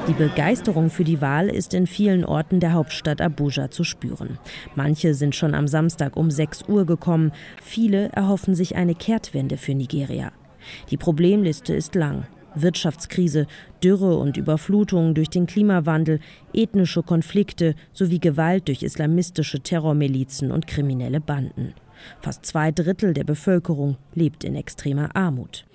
Die 0.07 0.13
Begeisterung 0.13 0.89
für 0.89 1.03
die 1.03 1.21
Wahl 1.21 1.49
ist 1.49 1.75
in 1.75 1.85
vielen 1.85 2.25
Orten 2.25 2.59
der 2.59 2.73
Hauptstadt 2.73 3.21
Abuja 3.21 3.69
zu 3.69 3.83
spüren. 3.83 4.39
Manche 4.75 5.13
sind 5.13 5.35
schon 5.35 5.53
am 5.53 5.67
Samstag 5.67 6.17
um 6.17 6.31
6 6.31 6.63
Uhr 6.67 6.85
gekommen. 6.85 7.31
Viele 7.61 8.09
erhoffen 8.09 8.55
sich 8.55 8.75
eine 8.75 8.95
Kehrtwende 8.95 9.57
für 9.57 9.75
Nigeria. 9.75 10.31
Die 10.89 10.97
Problemliste 10.97 11.75
ist 11.75 11.93
lang. 11.93 12.25
Wirtschaftskrise, 12.55 13.45
Dürre 13.83 14.17
und 14.17 14.37
Überflutungen 14.37 15.13
durch 15.13 15.29
den 15.29 15.45
Klimawandel, 15.45 16.19
ethnische 16.53 17.03
Konflikte 17.03 17.75
sowie 17.93 18.19
Gewalt 18.19 18.67
durch 18.67 18.81
islamistische 18.81 19.59
Terrormilizen 19.59 20.51
und 20.51 20.65
kriminelle 20.65 21.19
Banden. 21.19 21.73
Fast 22.21 22.45
zwei 22.45 22.71
Drittel 22.71 23.13
der 23.13 23.23
Bevölkerung 23.23 23.97
lebt 24.13 24.43
in 24.43 24.55
extremer 24.55 25.15
Armut. 25.15 25.65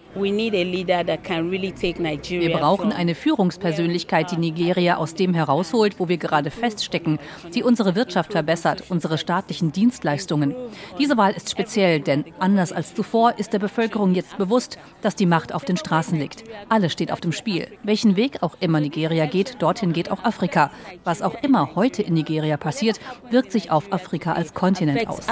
Wir 2.30 2.56
brauchen 2.56 2.92
eine 2.92 3.14
Führungspersönlichkeit, 3.14 4.30
die 4.30 4.36
Nigeria 4.36 4.96
aus 4.96 5.14
dem 5.14 5.34
herausholt, 5.34 5.98
wo 5.98 6.08
wir 6.08 6.18
gerade 6.18 6.50
feststecken, 6.50 7.18
die 7.54 7.62
unsere 7.62 7.94
Wirtschaft 7.96 8.32
verbessert, 8.32 8.84
unsere 8.90 9.18
staatlichen 9.18 9.72
Dienstleistungen. 9.72 10.54
Diese 10.98 11.16
Wahl 11.16 11.32
ist 11.32 11.50
speziell, 11.50 12.00
denn 12.00 12.24
anders 12.38 12.72
als 12.72 12.94
zuvor 12.94 13.38
ist 13.38 13.52
der 13.52 13.58
Bevölkerung 13.58 14.14
jetzt 14.14 14.38
bewusst, 14.38 14.78
dass 15.02 15.16
die 15.16 15.26
Macht 15.26 15.52
auf 15.52 15.64
den 15.64 15.76
Straßen 15.76 16.18
liegt. 16.18 16.44
Alles 16.68 16.92
steht 16.92 17.10
auf 17.10 17.20
dem 17.20 17.32
Spiel. 17.32 17.66
Welchen 17.82 18.16
Weg 18.16 18.42
auch 18.42 18.56
immer 18.60 18.80
Nigeria 18.80 19.26
geht, 19.26 19.60
dorthin 19.60 19.92
geht 19.92 20.10
auch 20.10 20.24
Afrika. 20.24 20.70
Was 21.02 21.22
auch 21.22 21.34
immer 21.42 21.74
heute 21.74 22.02
in 22.02 22.14
Nigeria 22.14 22.56
passiert, 22.56 23.00
wirkt 23.30 23.50
sich 23.50 23.70
auf 23.70 23.92
Afrika 23.92 24.32
als 24.32 24.54
Kontinent 24.54 25.08
aus. 25.08 25.28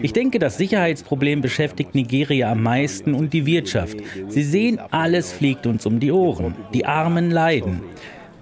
Ich 0.00 0.12
denke, 0.12 0.38
das 0.38 0.58
Sicherheitsproblem 0.58 1.42
beschäftigt 1.46 1.94
Nigeria 1.94 2.50
am 2.50 2.64
meisten 2.64 3.14
und 3.14 3.32
die 3.32 3.46
Wirtschaft. 3.46 3.98
Sie 4.26 4.42
sehen, 4.42 4.80
alles 4.90 5.32
fliegt 5.32 5.64
uns 5.68 5.86
um 5.86 6.00
die 6.00 6.10
Ohren. 6.10 6.56
Die 6.74 6.86
Armen 6.86 7.30
leiden. 7.30 7.82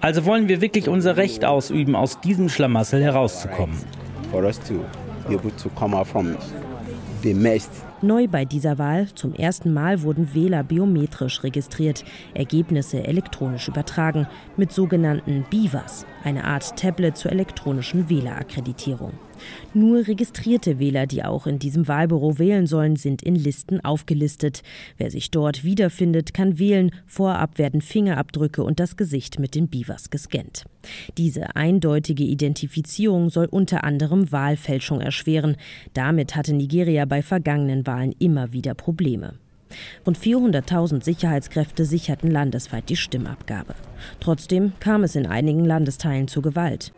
Also 0.00 0.25
wollen 0.25 0.49
wir 0.49 0.62
wirklich 0.62 0.88
unser 0.88 1.18
Recht 1.18 1.44
ausüben, 1.44 1.96
aus 1.96 2.18
diesem 2.23 2.49
Schlamassel 2.49 3.02
herauszukommen. 3.02 3.76
Neu 8.00 8.26
bei 8.26 8.46
dieser 8.46 8.78
Wahl, 8.78 9.08
zum 9.14 9.34
ersten 9.34 9.75
Mal 9.75 10.00
wurden 10.00 10.34
Wähler 10.34 10.62
biometrisch 10.62 11.42
registriert, 11.42 12.06
Ergebnisse 12.32 13.04
elektronisch 13.04 13.68
übertragen, 13.68 14.26
mit 14.56 14.73
sogenannten 14.73 15.44
BIVAs, 15.50 16.06
eine 16.23 16.44
Art 16.44 16.75
Tablet 16.78 17.18
zur 17.18 17.32
elektronischen 17.32 18.08
Wählerakkreditierung. 18.08 19.12
Nur 19.72 20.06
registrierte 20.06 20.78
Wähler, 20.78 21.06
die 21.06 21.24
auch 21.24 21.46
in 21.46 21.58
diesem 21.58 21.88
Wahlbüro 21.88 22.38
wählen 22.38 22.66
sollen, 22.66 22.96
sind 22.96 23.22
in 23.22 23.34
Listen 23.34 23.84
aufgelistet. 23.84 24.62
Wer 24.96 25.10
sich 25.10 25.30
dort 25.30 25.64
wiederfindet, 25.64 26.34
kann 26.34 26.58
wählen. 26.58 26.90
Vorab 27.06 27.58
werden 27.58 27.80
Fingerabdrücke 27.80 28.62
und 28.62 28.80
das 28.80 28.96
Gesicht 28.96 29.38
mit 29.38 29.54
den 29.54 29.68
Bivas 29.68 30.10
gescannt. 30.10 30.64
Diese 31.18 31.56
eindeutige 31.56 32.24
Identifizierung 32.24 33.30
soll 33.30 33.46
unter 33.46 33.84
anderem 33.84 34.30
Wahlfälschung 34.32 35.00
erschweren. 35.00 35.56
Damit 35.92 36.36
hatte 36.36 36.54
Nigeria 36.54 37.04
bei 37.04 37.22
vergangenen 37.22 37.86
Wahlen 37.86 38.14
immer 38.18 38.52
wieder 38.52 38.74
Probleme. 38.74 39.34
Rund 40.06 40.18
400.000 40.18 41.02
Sicherheitskräfte 41.02 41.84
sicherten 41.84 42.30
landesweit 42.30 42.88
die 42.88 42.96
Stimmabgabe. 42.96 43.74
Trotzdem 44.20 44.72
kam 44.80 45.02
es 45.02 45.16
in 45.16 45.26
einigen 45.26 45.64
Landesteilen 45.64 46.28
zu 46.28 46.42
Gewalt. 46.42 46.92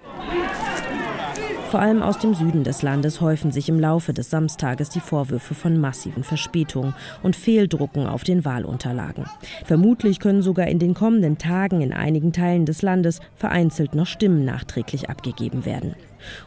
Vor 1.71 1.81
allem 1.81 2.01
aus 2.01 2.19
dem 2.19 2.33
Süden 2.33 2.63
des 2.63 2.83
Landes 2.83 3.21
häufen 3.21 3.51
sich 3.51 3.69
im 3.69 3.81
Laufe 3.81 4.13
des 4.13 4.31
Samstages 4.31 4.89
die 4.89 5.01
Vorwürfe 5.01 5.55
von 5.55 5.81
massiven 5.81 6.23
Verspätungen 6.23 6.95
und 7.25 7.35
Fehldrucken 7.35 8.07
auf 8.07 8.23
den 8.23 8.45
Wahlunterlagen. 8.45 9.25
Vermutlich 9.65 10.21
können 10.21 10.43
sogar 10.43 10.69
in 10.69 10.79
den 10.79 10.95
kommenden 10.95 11.39
Tagen 11.39 11.81
in 11.81 11.93
einigen 11.93 12.33
Teilen 12.33 12.67
des 12.67 12.83
Landes 12.83 13.21
vereinzelt 13.35 13.97
noch 13.97 14.07
Stimmen 14.07 14.45
nachträglich 14.45 15.11
abgegeben 15.11 15.65
werden. 15.65 15.97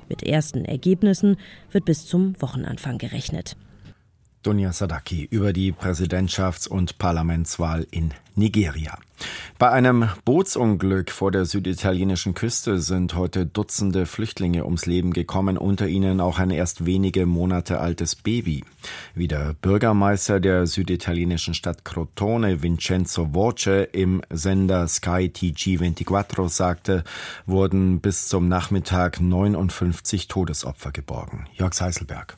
Mit 0.07 0.23
ersten 0.23 0.63
Ergebnissen 0.63 1.35
wird 1.71 1.83
bis 1.83 2.07
zum 2.07 2.41
Wochenanfang 2.41 2.97
gerechnet. 2.97 3.57
Dunja 4.43 4.71
Sadaki 4.71 5.27
über 5.29 5.51
die 5.51 5.73
Präsidentschafts- 5.73 6.67
und 6.67 6.97
Parlamentswahl 6.97 7.85
in 7.91 8.13
Nigeria. 8.35 8.97
Bei 9.57 9.69
einem 9.69 10.07
Bootsunglück 10.23 11.11
vor 11.11 11.31
der 11.31 11.43
süditalienischen 11.43 12.33
Küste 12.33 12.79
sind 12.79 13.15
heute 13.15 13.45
Dutzende 13.45 14.05
Flüchtlinge 14.05 14.63
ums 14.63 14.85
Leben 14.85 15.11
gekommen, 15.11 15.57
unter 15.57 15.87
ihnen 15.87 16.21
auch 16.21 16.39
ein 16.39 16.51
erst 16.51 16.85
wenige 16.85 17.25
Monate 17.25 17.81
altes 17.81 18.15
Baby. 18.15 18.63
Wie 19.13 19.27
der 19.27 19.55
Bürgermeister 19.61 20.39
der 20.39 20.67
süditalienischen 20.67 21.53
Stadt 21.53 21.83
Crotone, 21.83 22.63
Vincenzo 22.63 23.33
Voce, 23.33 23.89
im 23.91 24.21
Sender 24.29 24.87
Sky 24.87 25.29
TG24 25.35 26.47
sagte, 26.47 27.03
wurden 27.45 27.99
bis 27.99 28.29
zum 28.29 28.47
Nachmittag 28.47 29.19
59 29.19 30.29
Todesopfer 30.29 30.93
geborgen. 30.93 31.47
Jörg 31.55 31.73
Seiselberg. 31.73 32.37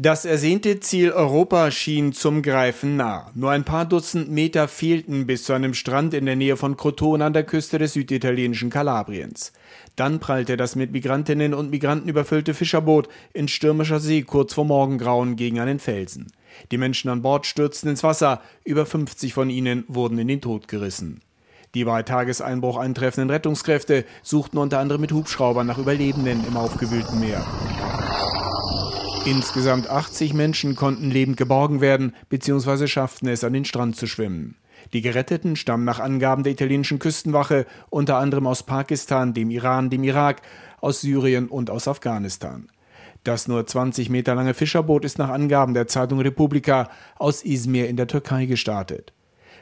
Das 0.00 0.24
ersehnte 0.24 0.78
Ziel 0.78 1.10
Europa 1.10 1.72
schien 1.72 2.12
zum 2.12 2.42
Greifen 2.42 2.94
nah. 2.94 3.32
Nur 3.34 3.50
ein 3.50 3.64
paar 3.64 3.84
Dutzend 3.84 4.30
Meter 4.30 4.68
fehlten 4.68 5.26
bis 5.26 5.42
zu 5.42 5.54
einem 5.54 5.74
Strand 5.74 6.14
in 6.14 6.24
der 6.24 6.36
Nähe 6.36 6.56
von 6.56 6.76
Crotone 6.76 7.24
an 7.24 7.32
der 7.32 7.42
Küste 7.42 7.78
des 7.78 7.94
süditalienischen 7.94 8.70
Kalabriens. 8.70 9.52
Dann 9.96 10.20
prallte 10.20 10.56
das 10.56 10.76
mit 10.76 10.92
Migrantinnen 10.92 11.52
und 11.52 11.70
Migranten 11.72 12.08
überfüllte 12.08 12.54
Fischerboot 12.54 13.08
in 13.32 13.48
stürmischer 13.48 13.98
See 13.98 14.22
kurz 14.22 14.54
vor 14.54 14.66
Morgengrauen 14.66 15.34
gegen 15.34 15.58
einen 15.58 15.80
Felsen. 15.80 16.28
Die 16.70 16.78
Menschen 16.78 17.10
an 17.10 17.22
Bord 17.22 17.44
stürzten 17.46 17.90
ins 17.90 18.04
Wasser, 18.04 18.40
über 18.62 18.86
50 18.86 19.34
von 19.34 19.50
ihnen 19.50 19.82
wurden 19.88 20.20
in 20.20 20.28
den 20.28 20.40
Tod 20.40 20.68
gerissen. 20.68 21.22
Die 21.74 21.82
bei 21.82 22.04
Tageseinbruch 22.04 22.76
eintreffenden 22.76 23.30
Rettungskräfte 23.30 24.04
suchten 24.22 24.58
unter 24.58 24.78
anderem 24.78 25.00
mit 25.00 25.10
Hubschraubern 25.10 25.66
nach 25.66 25.78
Überlebenden 25.78 26.46
im 26.46 26.56
aufgewühlten 26.56 27.18
Meer. 27.18 27.44
Insgesamt 29.30 29.90
80 29.90 30.32
Menschen 30.32 30.74
konnten 30.74 31.10
lebend 31.10 31.36
geborgen 31.36 31.82
werden 31.82 32.14
bzw. 32.30 32.86
schafften 32.86 33.28
es, 33.28 33.44
an 33.44 33.52
den 33.52 33.66
Strand 33.66 33.94
zu 33.94 34.06
schwimmen. 34.06 34.56
Die 34.94 35.02
Geretteten 35.02 35.54
stammen 35.54 35.84
nach 35.84 36.00
Angaben 36.00 36.44
der 36.44 36.52
italienischen 36.54 36.98
Küstenwache 36.98 37.66
unter 37.90 38.16
anderem 38.16 38.46
aus 38.46 38.62
Pakistan, 38.62 39.34
dem 39.34 39.50
Iran, 39.50 39.90
dem 39.90 40.02
Irak, 40.02 40.40
aus 40.80 41.02
Syrien 41.02 41.48
und 41.48 41.68
aus 41.68 41.88
Afghanistan. 41.88 42.68
Das 43.22 43.48
nur 43.48 43.66
20 43.66 44.08
Meter 44.08 44.34
lange 44.34 44.54
Fischerboot 44.54 45.04
ist 45.04 45.18
nach 45.18 45.28
Angaben 45.28 45.74
der 45.74 45.88
Zeitung 45.88 46.20
Republika 46.20 46.88
aus 47.18 47.44
Izmir 47.44 47.86
in 47.86 47.98
der 47.98 48.06
Türkei 48.06 48.46
gestartet. 48.46 49.12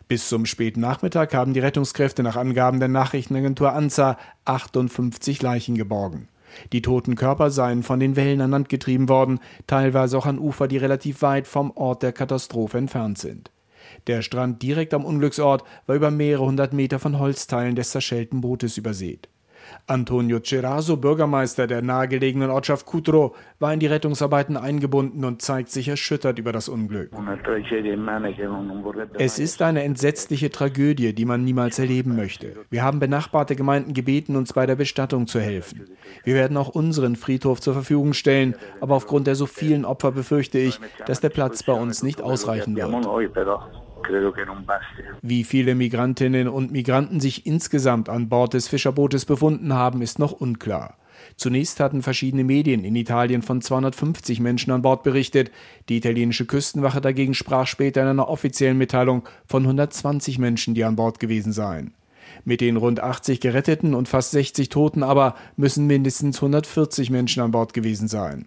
Bis 0.06 0.28
zum 0.28 0.46
späten 0.46 0.78
Nachmittag 0.78 1.34
haben 1.34 1.54
die 1.54 1.60
Rettungskräfte 1.60 2.22
nach 2.22 2.36
Angaben 2.36 2.78
der 2.78 2.88
Nachrichtenagentur 2.88 3.72
ANSA 3.72 4.16
58 4.44 5.42
Leichen 5.42 5.74
geborgen. 5.74 6.28
Die 6.72 6.82
toten 6.82 7.14
Körper 7.14 7.50
seien 7.50 7.82
von 7.82 8.00
den 8.00 8.16
Wellen 8.16 8.40
an 8.40 8.50
Land 8.50 8.68
getrieben 8.68 9.08
worden, 9.08 9.40
teilweise 9.66 10.16
auch 10.18 10.26
an 10.26 10.38
Ufer, 10.38 10.68
die 10.68 10.78
relativ 10.78 11.22
weit 11.22 11.46
vom 11.46 11.70
Ort 11.72 12.02
der 12.02 12.12
Katastrophe 12.12 12.78
entfernt 12.78 13.18
sind. 13.18 13.50
Der 14.06 14.22
Strand 14.22 14.62
direkt 14.62 14.94
am 14.94 15.04
Unglücksort 15.04 15.64
war 15.86 15.96
über 15.96 16.10
mehrere 16.10 16.44
hundert 16.44 16.72
Meter 16.72 16.98
von 16.98 17.18
Holzteilen 17.18 17.76
des 17.76 17.90
zerschellten 17.90 18.40
Bootes 18.40 18.76
übersät. 18.76 19.28
Antonio 19.86 20.40
Ceraso, 20.40 20.96
Bürgermeister 20.96 21.66
der 21.66 21.82
nahegelegenen 21.82 22.50
Ortschaft 22.50 22.86
Cutro, 22.86 23.34
war 23.58 23.72
in 23.72 23.80
die 23.80 23.86
Rettungsarbeiten 23.86 24.56
eingebunden 24.56 25.24
und 25.24 25.42
zeigt 25.42 25.70
sich 25.70 25.88
erschüttert 25.88 26.38
über 26.38 26.52
das 26.52 26.68
Unglück. 26.68 27.10
Es 29.18 29.38
ist 29.38 29.62
eine 29.62 29.82
entsetzliche 29.82 30.50
Tragödie, 30.50 31.12
die 31.12 31.24
man 31.24 31.44
niemals 31.44 31.78
erleben 31.78 32.16
möchte. 32.16 32.56
Wir 32.70 32.82
haben 32.82 32.98
benachbarte 32.98 33.56
Gemeinden 33.56 33.94
gebeten, 33.94 34.36
uns 34.36 34.52
bei 34.52 34.66
der 34.66 34.76
Bestattung 34.76 35.26
zu 35.26 35.40
helfen. 35.40 35.86
Wir 36.24 36.34
werden 36.34 36.56
auch 36.56 36.68
unseren 36.68 37.16
Friedhof 37.16 37.60
zur 37.60 37.74
Verfügung 37.74 38.12
stellen, 38.12 38.54
aber 38.80 38.94
aufgrund 38.94 39.26
der 39.26 39.34
so 39.34 39.46
vielen 39.46 39.84
Opfer 39.84 40.12
befürchte 40.12 40.58
ich, 40.58 40.80
dass 41.06 41.20
der 41.20 41.30
Platz 41.30 41.62
bei 41.62 41.72
uns 41.72 42.02
nicht 42.02 42.20
ausreichen 42.20 42.76
wird. 42.76 43.85
Wie 45.22 45.44
viele 45.44 45.74
Migrantinnen 45.74 46.48
und 46.48 46.72
Migranten 46.72 47.20
sich 47.20 47.46
insgesamt 47.46 48.08
an 48.08 48.28
Bord 48.28 48.54
des 48.54 48.68
Fischerbootes 48.68 49.24
befunden 49.24 49.72
haben, 49.72 50.02
ist 50.02 50.18
noch 50.18 50.32
unklar. 50.32 50.96
Zunächst 51.36 51.80
hatten 51.80 52.02
verschiedene 52.02 52.44
Medien 52.44 52.84
in 52.84 52.96
Italien 52.96 53.42
von 53.42 53.60
250 53.60 54.40
Menschen 54.40 54.70
an 54.70 54.82
Bord 54.82 55.02
berichtet. 55.02 55.50
Die 55.88 55.96
italienische 55.96 56.46
Küstenwache 56.46 57.00
dagegen 57.00 57.34
sprach 57.34 57.66
später 57.66 58.02
in 58.02 58.08
einer 58.08 58.28
offiziellen 58.28 58.78
Mitteilung 58.78 59.28
von 59.46 59.62
120 59.62 60.38
Menschen, 60.38 60.74
die 60.74 60.84
an 60.84 60.96
Bord 60.96 61.20
gewesen 61.20 61.52
seien. 61.52 61.94
Mit 62.44 62.60
den 62.60 62.76
rund 62.76 63.00
80 63.00 63.40
Geretteten 63.40 63.94
und 63.94 64.08
fast 64.08 64.32
60 64.32 64.68
Toten 64.68 65.02
aber 65.02 65.34
müssen 65.56 65.86
mindestens 65.86 66.36
140 66.36 67.10
Menschen 67.10 67.42
an 67.42 67.50
Bord 67.50 67.72
gewesen 67.72 68.08
sein. 68.08 68.46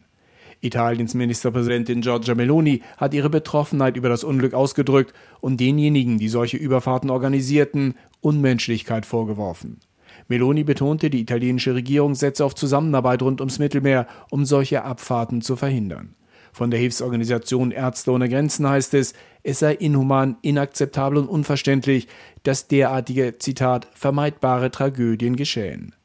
Italiens 0.62 1.13
Ministerpräsidentin 1.13 2.01
Giorgia 2.01 2.36
Meloni 2.36 2.82
hat 2.98 3.13
ihre 3.13 3.30
Betroffenheit 3.30 3.96
über 3.96 4.10
das 4.10 4.24
Unglück 4.24 4.54
ausgedrückt 4.54 5.13
und 5.39 5.60
denjenigen, 5.60 6.18
die 6.18 6.30
solche 6.30 6.58
Überfahrten 6.58 7.10
organisierten, 7.10 7.96
Unmenschlichkeit 8.22 9.06
vorgeworfen. 9.06 9.80
Meloni 10.28 10.63
betonte, 10.63 11.10
die 11.10 11.22
italienische 11.22 11.75
Regierung 11.75 12.16
setze 12.16 12.44
auf 12.44 12.56
Zusammenarbeit 12.56 13.22
rund 13.22 13.42
ums 13.42 13.60
Mittelmeer, 13.60 14.08
um 14.30 14.46
solche 14.46 14.84
Abfahrten 14.84 15.42
zu 15.42 15.56
verhindern. 15.56 16.16
Von 16.51 16.72
der 16.72 16.80
Hilfsorganisation 16.80 17.72
Ärzte 17.72 18.12
ohne 18.12 18.28
Grenzen 18.28 18.68
heißt 18.68 18.94
es, 18.96 19.13
es 19.44 19.60
sei 19.60 19.74
inhuman, 19.74 20.38
inakzeptabel 20.42 21.20
und 21.20 21.30
unverständlich, 21.30 22.08
dass 22.44 22.68
derartige, 22.68 23.38
Zitat, 23.38 23.88
vermeidbare 23.94 24.72
Tragödien 24.72 25.36
geschehen. 25.36 25.96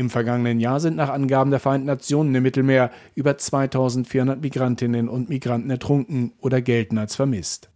Im 0.00 0.08
vergangenen 0.08 0.60
Jahr 0.60 0.80
sind 0.80 0.96
nach 0.96 1.10
Angaben 1.10 1.50
der 1.50 1.60
Vereinten 1.60 1.86
Nationen 1.86 2.34
im 2.34 2.42
Mittelmeer 2.42 2.90
über 3.14 3.36
2400 3.36 4.40
Migrantinnen 4.40 5.10
und 5.10 5.28
Migranten 5.28 5.68
ertrunken 5.68 6.32
oder 6.40 6.62
gelten 6.62 6.96
als 6.96 7.16
vermisst. 7.16 7.68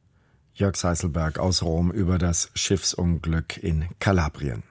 Jörg 0.55 0.75
Seiselberg 0.75 1.39
aus 1.39 1.63
Rom 1.63 1.91
über 1.91 2.17
das 2.17 2.51
Schiffsunglück 2.55 3.63
in 3.63 3.85
Kalabrien. 3.99 4.63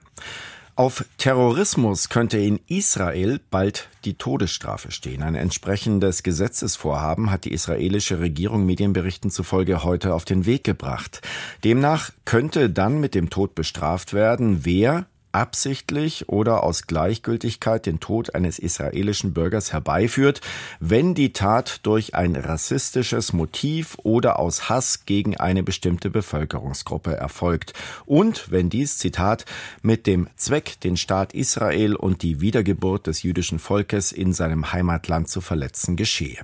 Auf 0.74 1.04
Terrorismus 1.16 2.08
könnte 2.08 2.38
in 2.38 2.58
Israel 2.66 3.38
bald 3.52 3.88
die 4.04 4.14
Todesstrafe 4.14 4.90
stehen. 4.90 5.22
Ein 5.22 5.36
entsprechendes 5.36 6.24
Gesetzesvorhaben 6.24 7.30
hat 7.30 7.44
die 7.44 7.52
israelische 7.52 8.18
Regierung 8.18 8.66
Medienberichten 8.66 9.30
zufolge 9.30 9.84
heute 9.84 10.12
auf 10.12 10.24
den 10.24 10.44
Weg 10.44 10.64
gebracht. 10.64 11.22
Demnach 11.62 12.10
könnte 12.24 12.68
dann 12.68 12.98
mit 12.98 13.14
dem 13.14 13.30
Tod 13.30 13.54
bestraft 13.54 14.12
werden, 14.12 14.64
wer 14.64 15.06
absichtlich 15.34 16.28
oder 16.28 16.62
aus 16.62 16.86
Gleichgültigkeit 16.86 17.86
den 17.86 18.00
Tod 18.00 18.34
eines 18.34 18.58
israelischen 18.58 19.34
Bürgers 19.34 19.72
herbeiführt, 19.72 20.40
wenn 20.80 21.14
die 21.14 21.32
Tat 21.32 21.80
durch 21.82 22.14
ein 22.14 22.36
rassistisches 22.36 23.32
Motiv 23.32 23.96
oder 24.02 24.38
aus 24.38 24.68
Hass 24.68 25.06
gegen 25.06 25.36
eine 25.36 25.62
bestimmte 25.62 26.10
Bevölkerungsgruppe 26.10 27.16
erfolgt 27.16 27.72
und 28.06 28.50
wenn 28.50 28.70
dies, 28.70 28.98
Zitat, 28.98 29.44
mit 29.82 30.06
dem 30.06 30.28
Zweck, 30.36 30.80
den 30.80 30.96
Staat 30.96 31.34
Israel 31.34 31.96
und 31.96 32.22
die 32.22 32.40
Wiedergeburt 32.40 33.06
des 33.06 33.22
jüdischen 33.22 33.58
Volkes 33.58 34.12
in 34.12 34.32
seinem 34.32 34.72
Heimatland 34.72 35.28
zu 35.28 35.40
verletzen, 35.40 35.96
geschehe. 35.96 36.38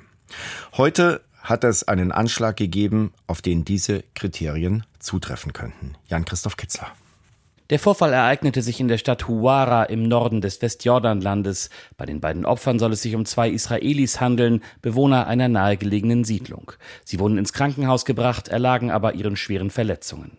Heute 0.76 1.22
hat 1.42 1.64
es 1.64 1.86
einen 1.88 2.12
Anschlag 2.12 2.56
gegeben, 2.56 3.12
auf 3.26 3.42
den 3.42 3.64
diese 3.64 4.04
Kriterien 4.14 4.84
zutreffen 4.98 5.52
könnten. 5.52 5.94
Jan-Christoph 6.08 6.56
Kitzler. 6.56 6.92
Der 7.70 7.78
Vorfall 7.78 8.12
ereignete 8.12 8.62
sich 8.62 8.80
in 8.80 8.88
der 8.88 8.98
Stadt 8.98 9.28
Huwara 9.28 9.84
im 9.84 10.02
Norden 10.02 10.40
des 10.40 10.60
Westjordanlandes. 10.60 11.70
Bei 11.96 12.04
den 12.04 12.20
beiden 12.20 12.44
Opfern 12.44 12.80
soll 12.80 12.92
es 12.92 13.02
sich 13.02 13.14
um 13.14 13.24
zwei 13.24 13.48
Israelis 13.48 14.20
handeln, 14.20 14.64
Bewohner 14.82 15.28
einer 15.28 15.48
nahegelegenen 15.48 16.24
Siedlung. 16.24 16.72
Sie 17.04 17.20
wurden 17.20 17.38
ins 17.38 17.52
Krankenhaus 17.52 18.04
gebracht, 18.04 18.48
erlagen 18.48 18.90
aber 18.90 19.14
ihren 19.14 19.36
schweren 19.36 19.70
Verletzungen. 19.70 20.36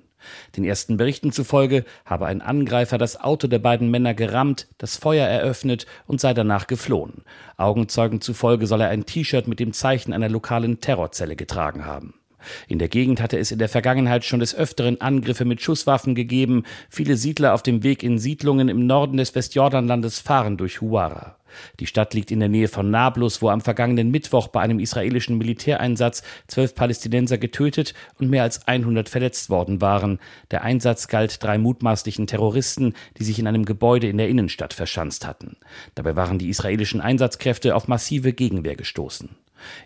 Den 0.57 0.65
ersten 0.65 0.97
Berichten 0.97 1.31
zufolge 1.31 1.85
habe 2.05 2.25
ein 2.25 2.41
Angreifer 2.41 2.97
das 2.97 3.19
Auto 3.19 3.47
der 3.47 3.59
beiden 3.59 3.89
Männer 3.89 4.13
gerammt, 4.13 4.67
das 4.77 4.97
Feuer 4.97 5.25
eröffnet 5.25 5.85
und 6.07 6.19
sei 6.19 6.33
danach 6.33 6.67
geflohen. 6.67 7.23
Augenzeugen 7.55 8.19
zufolge 8.19 8.67
soll 8.67 8.81
er 8.81 8.89
ein 8.89 9.05
T-Shirt 9.05 9.47
mit 9.47 9.61
dem 9.61 9.71
Zeichen 9.71 10.11
einer 10.11 10.29
lokalen 10.29 10.81
Terrorzelle 10.81 11.37
getragen 11.37 11.85
haben. 11.85 12.20
In 12.67 12.79
der 12.79 12.87
Gegend 12.87 13.21
hatte 13.21 13.37
es 13.37 13.51
in 13.51 13.59
der 13.59 13.69
Vergangenheit 13.69 14.25
schon 14.25 14.39
des 14.39 14.55
Öfteren 14.55 15.01
Angriffe 15.01 15.45
mit 15.45 15.61
Schusswaffen 15.61 16.15
gegeben. 16.15 16.63
Viele 16.89 17.17
Siedler 17.17 17.53
auf 17.53 17.63
dem 17.63 17.83
Weg 17.83 18.03
in 18.03 18.19
Siedlungen 18.19 18.69
im 18.69 18.85
Norden 18.85 19.17
des 19.17 19.35
Westjordanlandes 19.35 20.19
fahren 20.19 20.57
durch 20.57 20.81
Huara. 20.81 21.37
Die 21.79 21.87
Stadt 21.87 22.13
liegt 22.13 22.31
in 22.31 22.39
der 22.39 22.49
Nähe 22.49 22.67
von 22.67 22.89
Nablus, 22.89 23.41
wo 23.41 23.49
am 23.49 23.61
vergangenen 23.61 24.11
Mittwoch 24.11 24.47
bei 24.47 24.61
einem 24.61 24.79
israelischen 24.79 25.37
Militäreinsatz 25.37 26.23
zwölf 26.47 26.75
Palästinenser 26.75 27.37
getötet 27.37 27.93
und 28.19 28.29
mehr 28.29 28.43
als 28.43 28.67
100 28.67 29.09
verletzt 29.09 29.49
worden 29.49 29.81
waren. 29.81 30.19
Der 30.51 30.63
Einsatz 30.63 31.07
galt 31.07 31.43
drei 31.43 31.57
mutmaßlichen 31.57 32.27
Terroristen, 32.27 32.93
die 33.17 33.23
sich 33.23 33.39
in 33.39 33.47
einem 33.47 33.65
Gebäude 33.65 34.07
in 34.07 34.17
der 34.17 34.29
Innenstadt 34.29 34.73
verschanzt 34.73 35.25
hatten. 35.25 35.57
Dabei 35.95 36.15
waren 36.15 36.39
die 36.39 36.49
israelischen 36.49 37.01
Einsatzkräfte 37.01 37.75
auf 37.75 37.87
massive 37.87 38.33
Gegenwehr 38.33 38.75
gestoßen. 38.75 39.29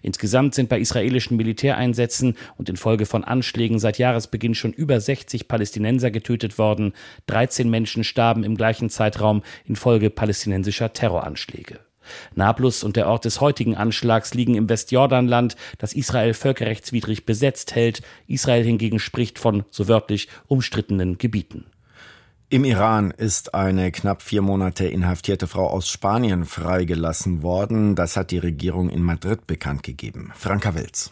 Insgesamt 0.01 0.55
sind 0.55 0.69
bei 0.69 0.79
israelischen 0.79 1.37
Militäreinsätzen 1.37 2.35
und 2.57 2.69
infolge 2.69 3.05
von 3.05 3.23
Anschlägen 3.23 3.79
seit 3.79 3.97
Jahresbeginn 3.97 4.55
schon 4.55 4.73
über 4.73 4.99
60 4.99 5.47
Palästinenser 5.47 6.11
getötet 6.11 6.57
worden. 6.57 6.93
13 7.27 7.69
Menschen 7.69 8.03
starben 8.03 8.43
im 8.43 8.55
gleichen 8.55 8.89
Zeitraum 8.89 9.43
infolge 9.65 10.09
palästinensischer 10.09 10.93
Terroranschläge. 10.93 11.79
Nablus 12.35 12.83
und 12.83 12.95
der 12.95 13.07
Ort 13.07 13.25
des 13.25 13.41
heutigen 13.41 13.75
Anschlags 13.75 14.33
liegen 14.33 14.55
im 14.55 14.69
Westjordanland, 14.69 15.55
das 15.77 15.93
Israel 15.93 16.33
völkerrechtswidrig 16.33 17.25
besetzt 17.25 17.75
hält. 17.75 18.01
Israel 18.27 18.63
hingegen 18.63 18.99
spricht 18.99 19.39
von, 19.39 19.65
so 19.69 19.87
wörtlich, 19.87 20.27
umstrittenen 20.47 21.17
Gebieten. 21.17 21.65
Im 22.47 22.63
Iran 22.63 23.09
ist 23.09 23.55
eine 23.55 23.91
knapp 23.91 24.21
vier 24.21 24.43
Monate 24.43 24.85
inhaftierte 24.85 25.47
Frau 25.47 25.67
aus 25.67 25.89
Spanien 25.89 26.45
freigelassen 26.45 27.41
worden. 27.41 27.95
Das 27.95 28.15
hat 28.17 28.29
die 28.29 28.37
Regierung 28.37 28.89
in 28.89 29.01
Madrid 29.01 29.47
bekannt 29.47 29.81
gegeben. 29.81 30.31
Franka 30.35 30.75
Welz. 30.75 31.11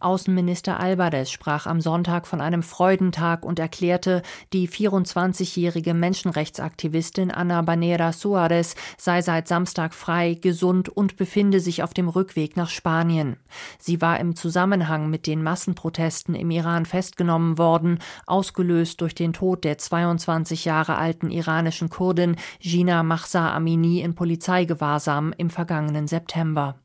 Außenminister 0.00 0.80
Alvarez 0.80 1.30
sprach 1.30 1.66
am 1.66 1.80
Sonntag 1.80 2.26
von 2.26 2.40
einem 2.40 2.62
Freudentag 2.62 3.44
und 3.44 3.58
erklärte, 3.58 4.22
die 4.52 4.68
24-jährige 4.68 5.94
Menschenrechtsaktivistin 5.94 7.30
Ana 7.30 7.62
Banera 7.62 8.12
Suarez 8.12 8.74
sei 8.98 9.22
seit 9.22 9.46
Samstag 9.46 9.94
frei, 9.94 10.34
gesund 10.34 10.88
und 10.88 11.16
befinde 11.16 11.60
sich 11.60 11.82
auf 11.82 11.94
dem 11.94 12.08
Rückweg 12.08 12.56
nach 12.56 12.70
Spanien. 12.70 13.36
Sie 13.78 14.00
war 14.00 14.18
im 14.18 14.36
Zusammenhang 14.36 15.10
mit 15.10 15.26
den 15.26 15.42
Massenprotesten 15.42 16.34
im 16.34 16.50
Iran 16.50 16.86
festgenommen 16.86 17.58
worden, 17.58 17.98
ausgelöst 18.26 19.00
durch 19.00 19.14
den 19.14 19.32
Tod 19.32 19.64
der 19.64 19.78
22 19.78 20.64
Jahre 20.64 20.96
alten 20.96 21.30
iranischen 21.30 21.90
Kurdin 21.90 22.36
Gina 22.60 23.02
Mahsa 23.02 23.54
Amini 23.54 24.00
in 24.00 24.14
Polizeigewahrsam 24.14 25.34
im 25.36 25.50
vergangenen 25.50 26.06
September. 26.06 26.80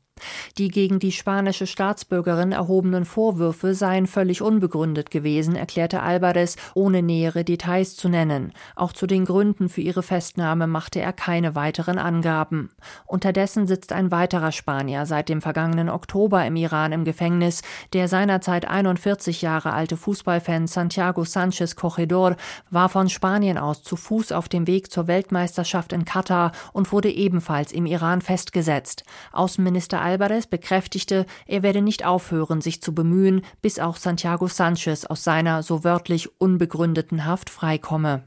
Die 0.58 0.68
gegen 0.68 0.98
die 0.98 1.12
spanische 1.12 1.66
Staatsbürgerin 1.66 2.52
erhobenen 2.52 3.04
Vorwürfe 3.04 3.74
seien 3.74 4.06
völlig 4.06 4.40
unbegründet 4.40 5.10
gewesen, 5.10 5.54
erklärte 5.54 6.02
Alvarez, 6.02 6.56
ohne 6.74 7.02
nähere 7.02 7.44
Details 7.44 7.96
zu 7.96 8.08
nennen. 8.08 8.52
Auch 8.74 8.92
zu 8.92 9.06
den 9.06 9.26
Gründen 9.26 9.68
für 9.68 9.82
ihre 9.82 10.02
Festnahme 10.02 10.66
machte 10.66 11.00
er 11.00 11.12
keine 11.12 11.54
weiteren 11.54 11.98
Angaben. 11.98 12.70
Unterdessen 13.06 13.66
sitzt 13.66 13.92
ein 13.92 14.10
weiterer 14.10 14.52
Spanier 14.52 15.04
seit 15.04 15.28
dem 15.28 15.42
vergangenen 15.42 15.90
Oktober 15.90 16.46
im 16.46 16.56
Iran 16.56 16.92
im 16.92 17.04
Gefängnis. 17.04 17.62
Der 17.92 18.08
seinerzeit 18.08 18.66
41 18.66 19.42
Jahre 19.42 19.74
alte 19.74 19.98
Fußballfan 19.98 20.66
Santiago 20.66 21.24
Sanchez 21.24 21.76
Corredor 21.76 22.36
war 22.70 22.88
von 22.88 23.10
Spanien 23.10 23.58
aus 23.58 23.82
zu 23.82 23.96
Fuß 23.96 24.32
auf 24.32 24.48
dem 24.48 24.66
Weg 24.66 24.90
zur 24.90 25.06
Weltmeisterschaft 25.06 25.92
in 25.92 26.06
Katar 26.06 26.52
und 26.72 26.92
wurde 26.92 27.10
ebenfalls 27.10 27.72
im 27.72 27.84
Iran 27.84 28.22
festgesetzt. 28.22 29.04
Außenminister 29.32 30.05
Alvarez 30.06 30.46
bekräftigte, 30.46 31.26
er 31.46 31.64
werde 31.64 31.82
nicht 31.82 32.06
aufhören, 32.06 32.60
sich 32.60 32.80
zu 32.80 32.94
bemühen, 32.94 33.42
bis 33.60 33.80
auch 33.80 33.96
Santiago 33.96 34.46
Sanchez 34.46 35.04
aus 35.04 35.24
seiner 35.24 35.64
so 35.64 35.82
wörtlich 35.82 36.40
unbegründeten 36.40 37.24
Haft 37.24 37.50
freikomme. 37.50 38.22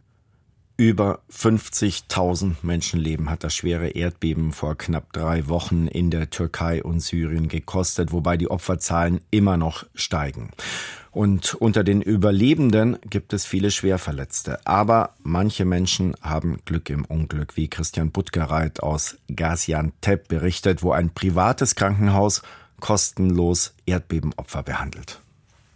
Über 0.79 1.19
50.000 1.29 2.55
Menschenleben 2.61 3.29
hat 3.29 3.43
das 3.43 3.53
schwere 3.53 3.89
Erdbeben 3.89 4.53
vor 4.53 4.77
knapp 4.77 5.11
drei 5.11 5.49
Wochen 5.49 5.87
in 5.87 6.09
der 6.09 6.29
Türkei 6.29 6.81
und 6.81 7.01
Syrien 7.01 7.49
gekostet, 7.49 8.13
wobei 8.13 8.37
die 8.37 8.49
Opferzahlen 8.49 9.19
immer 9.29 9.57
noch 9.57 9.85
steigen. 9.93 10.51
Und 11.11 11.53
unter 11.55 11.83
den 11.83 12.01
Überlebenden 12.01 12.97
gibt 13.09 13.33
es 13.33 13.45
viele 13.45 13.71
Schwerverletzte. 13.71 14.65
Aber 14.65 15.15
manche 15.21 15.65
Menschen 15.65 16.15
haben 16.21 16.59
Glück 16.63 16.89
im 16.89 17.03
Unglück, 17.03 17.57
wie 17.57 17.67
Christian 17.67 18.11
Buttgereit 18.11 18.81
aus 18.81 19.17
Gaziantep 19.35 20.29
berichtet, 20.29 20.81
wo 20.81 20.93
ein 20.93 21.09
privates 21.09 21.75
Krankenhaus 21.75 22.41
kostenlos 22.79 23.73
Erdbebenopfer 23.85 24.63
behandelt. 24.63 25.19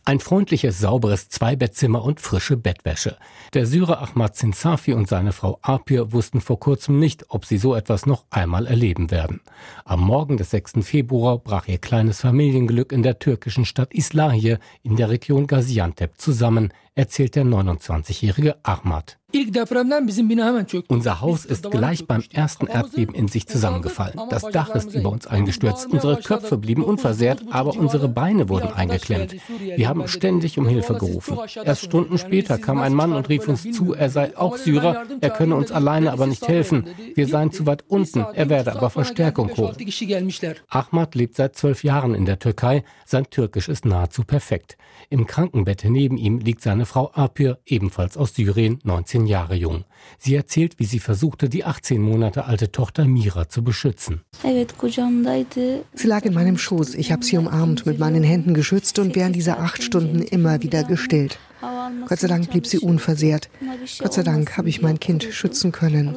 Ein 0.05 0.19
freundliches, 0.19 0.79
sauberes 0.79 1.29
Zweibettzimmer 1.29 2.03
und 2.03 2.19
frische 2.19 2.57
Bettwäsche. 2.57 3.15
Der 3.53 3.65
Syrer 3.65 4.01
Ahmad 4.01 4.35
Zinsafi 4.35 4.91
und 4.91 5.07
seine 5.07 5.31
Frau 5.31 5.59
Apir 5.61 6.11
wussten 6.11 6.41
vor 6.41 6.59
kurzem 6.59 6.99
nicht, 6.99 7.23
ob 7.29 7.45
sie 7.45 7.57
so 7.57 7.73
etwas 7.73 8.05
noch 8.05 8.25
einmal 8.29 8.67
erleben 8.67 9.11
werden. 9.11 9.39
Am 9.85 10.01
Morgen 10.01 10.35
des 10.35 10.49
6. 10.49 10.73
Februar 10.81 11.37
brach 11.37 11.69
ihr 11.69 11.77
kleines 11.77 12.19
Familienglück 12.19 12.91
in 12.91 13.01
der 13.01 13.19
türkischen 13.19 13.63
Stadt 13.63 13.93
Islahiye 13.93 14.59
in 14.81 14.97
der 14.97 15.09
Region 15.09 15.47
Gaziantep 15.47 16.19
zusammen, 16.19 16.73
erzählt 16.95 17.37
der 17.37 17.45
29-jährige 17.45 18.57
Ahmad. 18.65 19.19
Unser 20.87 21.21
Haus 21.21 21.45
ist 21.45 21.71
gleich 21.71 22.05
beim 22.05 22.23
ersten 22.31 22.67
Erdbeben 22.67 23.15
in 23.15 23.27
sich 23.27 23.47
zusammengefallen. 23.47 24.19
Das 24.29 24.43
Dach 24.43 24.75
ist 24.75 24.93
über 24.93 25.09
uns 25.09 25.25
eingestürzt. 25.25 25.87
Unsere 25.87 26.17
Köpfe 26.17 26.57
blieben 26.57 26.83
unversehrt, 26.83 27.41
aber 27.49 27.75
unsere 27.75 28.07
Beine 28.07 28.47
wurden 28.47 28.71
eingeklemmt. 28.71 29.35
Wir 29.59 29.89
haben 29.89 30.07
ständig 30.07 30.59
um 30.59 30.67
Hilfe 30.67 30.93
gerufen. 30.93 31.39
Erst 31.63 31.83
Stunden 31.83 32.17
später 32.19 32.59
kam 32.59 32.79
ein 32.79 32.93
Mann 32.93 33.13
und 33.13 33.27
rief 33.29 33.47
uns 33.47 33.63
zu, 33.71 33.93
er 33.93 34.09
sei 34.11 34.37
auch 34.37 34.57
Syrer, 34.57 35.05
er 35.19 35.29
könne 35.31 35.55
uns 35.55 35.71
alleine 35.71 36.11
aber 36.11 36.27
nicht 36.27 36.47
helfen. 36.47 36.85
Wir 37.15 37.27
seien 37.27 37.51
zu 37.51 37.65
weit 37.65 37.83
unten, 37.87 38.25
er 38.33 38.49
werde 38.49 38.75
aber 38.75 38.91
Verstärkung 38.91 39.55
holen. 39.57 39.75
Ahmad 40.69 41.15
lebt 41.15 41.35
seit 41.35 41.55
zwölf 41.55 41.83
Jahren 41.83 42.13
in 42.13 42.25
der 42.25 42.37
Türkei. 42.37 42.83
Sein 43.05 43.27
Türkisch 43.29 43.67
ist 43.67 43.85
nahezu 43.85 44.23
perfekt. 44.23 44.77
Im 45.09 45.25
Krankenbett 45.25 45.85
neben 45.87 46.17
ihm 46.17 46.39
liegt 46.39 46.61
seine 46.61 46.85
Frau 46.85 47.11
Apir, 47.13 47.59
ebenfalls 47.65 48.17
aus 48.17 48.35
Syrien, 48.35 48.79
19 48.83 49.22
Jahre 49.27 49.55
jung. 49.55 49.85
Sie 50.17 50.35
erzählt, 50.35 50.79
wie 50.79 50.85
sie 50.85 50.99
versuchte, 50.99 51.49
die 51.49 51.63
18 51.65 52.01
Monate 52.01 52.45
alte 52.45 52.71
Tochter 52.71 53.05
Mira 53.05 53.49
zu 53.49 53.63
beschützen. 53.63 54.21
Sie 54.41 56.07
lag 56.07 56.25
in 56.25 56.33
meinem 56.33 56.57
Schoß. 56.57 56.95
Ich 56.95 57.11
habe 57.11 57.23
sie 57.23 57.37
umarmt, 57.37 57.85
mit 57.85 57.99
meinen 57.99 58.23
Händen 58.23 58.53
geschützt 58.53 58.99
und 58.99 59.15
während 59.15 59.35
dieser 59.35 59.59
acht 59.59 59.83
Stunden 59.83 60.21
immer 60.21 60.61
wieder 60.63 60.83
gestillt. 60.83 61.39
Gott 62.07 62.19
sei 62.19 62.27
Dank 62.27 62.49
blieb 62.49 62.67
sie 62.67 62.79
unversehrt. 62.79 63.49
Gott 63.99 64.13
sei 64.13 64.23
Dank 64.23 64.57
habe 64.57 64.67
ich 64.67 64.81
mein 64.81 64.99
Kind 64.99 65.23
schützen 65.23 65.71
können. 65.71 66.15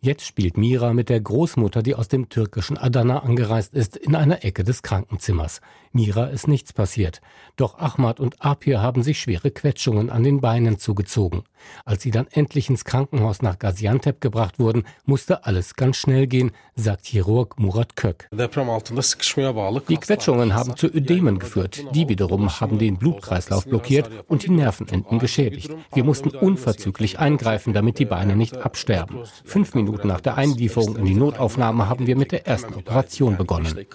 Jetzt 0.00 0.24
spielt 0.24 0.58
Mira 0.58 0.92
mit 0.92 1.08
der 1.08 1.20
Großmutter, 1.20 1.82
die 1.82 1.94
aus 1.94 2.08
dem 2.08 2.28
türkischen 2.28 2.76
Adana 2.76 3.20
angereist 3.20 3.72
ist, 3.74 3.96
in 3.96 4.14
einer 4.14 4.44
Ecke 4.44 4.64
des 4.64 4.82
Krankenzimmers. 4.82 5.60
Mira 5.92 6.26
ist 6.26 6.46
nichts 6.46 6.74
passiert. 6.74 7.22
Doch 7.56 7.78
Ahmad 7.78 8.20
und 8.20 8.44
Apir 8.44 8.82
haben 8.82 9.02
sich 9.02 9.18
schwere 9.18 9.50
Quetschungen 9.50 10.10
an 10.10 10.22
den 10.22 10.42
Beinen 10.42 10.78
zugezogen. 10.78 11.44
Als 11.86 12.02
sie 12.02 12.10
dann 12.10 12.26
endlich 12.30 12.68
ins 12.68 12.84
Krankenhaus 12.84 13.40
nach 13.40 13.58
Gaziantep 13.58 14.20
gebracht 14.20 14.58
wurden, 14.58 14.84
musste 15.06 15.46
alles 15.46 15.74
ganz 15.74 15.96
schnell 15.96 16.26
gehen, 16.26 16.50
sagt 16.74 17.06
Chirurg 17.06 17.58
Murat 17.58 17.96
Kök. 17.96 18.28
Die 18.30 19.96
Quetschungen 19.96 20.54
haben 20.54 20.76
zu 20.76 20.86
Ödemen 20.86 21.38
geführt. 21.38 21.82
Die 21.94 22.08
wiederum 22.10 22.60
haben 22.60 22.78
den 22.78 22.98
Blutkreislauf 22.98 23.64
blockiert 23.64 23.85
und 24.28 24.44
die 24.44 24.50
Nervenenden 24.50 25.18
geschädigt. 25.18 25.70
Wir 25.92 26.04
mussten 26.04 26.30
unverzüglich 26.30 27.18
eingreifen, 27.18 27.72
damit 27.72 27.98
die 27.98 28.04
Beine 28.04 28.36
nicht 28.36 28.56
absterben. 28.58 29.20
Fünf 29.44 29.74
Minuten 29.74 30.08
nach 30.08 30.20
der 30.20 30.36
Einlieferung 30.36 30.96
in 30.96 31.04
die 31.04 31.14
Notaufnahme 31.14 31.88
haben 31.88 32.06
wir 32.06 32.16
mit 32.16 32.32
der 32.32 32.46
ersten 32.46 32.74
Operation 32.74 33.36
begonnen. 33.36 33.86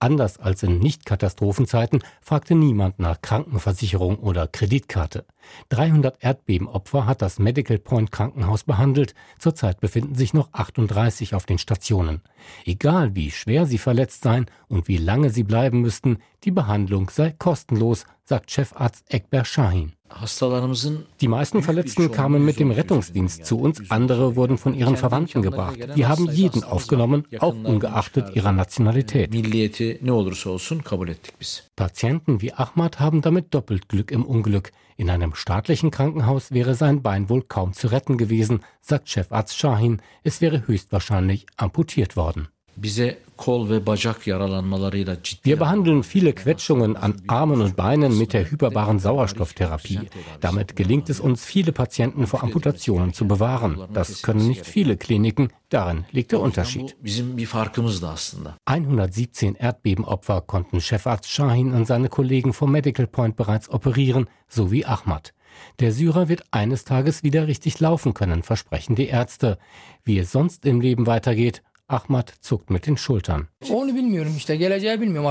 Anders 0.00 0.38
als 0.38 0.62
in 0.62 0.78
Nicht-Katastrophenzeiten 0.78 2.02
fragte 2.20 2.54
niemand 2.54 2.98
nach 2.98 3.20
Krankenversicherung 3.22 4.16
oder 4.16 4.46
Kreditkarte. 4.46 5.24
300 5.70 6.22
Erdbebenopfer 6.22 7.06
hat 7.06 7.22
das 7.22 7.38
Medical 7.38 7.78
Point 7.78 8.12
Krankenhaus 8.12 8.64
behandelt. 8.64 9.14
Zurzeit 9.38 9.80
befinden 9.80 10.14
sich 10.14 10.34
noch 10.34 10.52
38 10.52 11.34
auf 11.34 11.46
den 11.46 11.58
Stationen. 11.58 12.22
Egal 12.64 13.14
wie 13.14 13.30
schwer 13.30 13.66
sie 13.66 13.78
verletzt 13.78 14.22
seien 14.22 14.46
und 14.68 14.88
wie 14.88 14.98
lange 14.98 15.30
sie 15.30 15.44
bleiben 15.44 15.80
müssten, 15.80 16.18
die 16.44 16.50
Behandlung 16.50 17.10
sei 17.10 17.30
kostenlos, 17.30 18.04
sagt 18.24 18.50
Chefarzt 18.50 19.04
Ekber 19.08 19.44
Shahin. 19.44 19.92
Die 21.20 21.28
meisten 21.28 21.62
Verletzten 21.62 22.10
kamen 22.10 22.44
mit 22.44 22.58
dem 22.58 22.70
Rettungsdienst 22.70 23.46
zu 23.46 23.58
uns, 23.58 23.90
andere 23.90 24.36
wurden 24.36 24.58
von 24.58 24.74
ihren 24.74 24.96
Verwandten 24.96 25.42
gebracht. 25.42 25.78
Wir 25.94 26.08
haben 26.08 26.30
jeden 26.30 26.64
aufgenommen, 26.64 27.26
auch 27.38 27.54
ungeachtet 27.54 28.36
ihrer 28.36 28.52
Nationalität. 28.52 29.32
Patienten 31.76 32.42
wie 32.42 32.52
Ahmad 32.52 33.00
haben 33.00 33.22
damit 33.22 33.54
doppelt 33.54 33.88
Glück 33.88 34.10
im 34.10 34.24
Unglück. 34.24 34.72
In 34.96 35.10
einem 35.10 35.34
staatlichen 35.34 35.90
Krankenhaus 35.90 36.52
wäre 36.52 36.74
sein 36.74 37.02
Bein 37.02 37.28
wohl 37.28 37.42
kaum 37.42 37.72
zu 37.72 37.88
retten 37.88 38.18
gewesen, 38.18 38.60
sagt 38.80 39.08
Chefarzt 39.08 39.58
Shahin. 39.58 40.02
Es 40.22 40.40
wäre 40.40 40.66
höchstwahrscheinlich 40.66 41.46
amputiert 41.56 42.16
worden. 42.16 42.48
Wir 45.42 45.56
behandeln 45.56 46.02
viele 46.02 46.32
Quetschungen 46.32 46.96
an 46.96 47.22
Armen 47.28 47.60
und 47.60 47.76
Beinen 47.76 48.18
mit 48.18 48.32
der 48.32 48.50
hyperbaren 48.50 48.98
Sauerstofftherapie. 48.98 50.00
Damit 50.40 50.76
gelingt 50.76 51.08
es 51.08 51.20
uns, 51.20 51.44
viele 51.44 51.72
Patienten 51.72 52.26
vor 52.26 52.42
Amputationen 52.42 53.12
zu 53.12 53.26
bewahren. 53.26 53.88
Das 53.92 54.22
können 54.22 54.46
nicht 54.48 54.66
viele 54.66 54.96
Kliniken, 54.96 55.52
darin 55.68 56.04
liegt 56.10 56.32
der 56.32 56.40
Unterschied. 56.40 56.96
117 58.64 59.54
Erdbebenopfer 59.54 60.40
konnten 60.40 60.80
Chefarzt 60.80 61.30
Shahin 61.30 61.72
und 61.72 61.86
seine 61.86 62.08
Kollegen 62.08 62.52
vom 62.52 62.72
Medical 62.72 63.06
Point 63.06 63.36
bereits 63.36 63.68
operieren, 63.70 64.26
so 64.48 64.70
wie 64.70 64.84
Ahmad. 64.84 65.32
Der 65.80 65.92
Syrer 65.92 66.28
wird 66.28 66.44
eines 66.50 66.84
Tages 66.84 67.22
wieder 67.22 67.46
richtig 67.46 67.78
laufen 67.80 68.14
können, 68.14 68.42
versprechen 68.42 68.96
die 68.96 69.08
Ärzte. 69.08 69.58
Wie 70.04 70.18
es 70.18 70.32
sonst 70.32 70.64
im 70.64 70.80
Leben 70.80 71.06
weitergeht, 71.06 71.62
Ahmad 71.92 72.32
zuckt 72.40 72.70
mit 72.70 72.86
den 72.86 72.96
Schultern. 72.96 73.48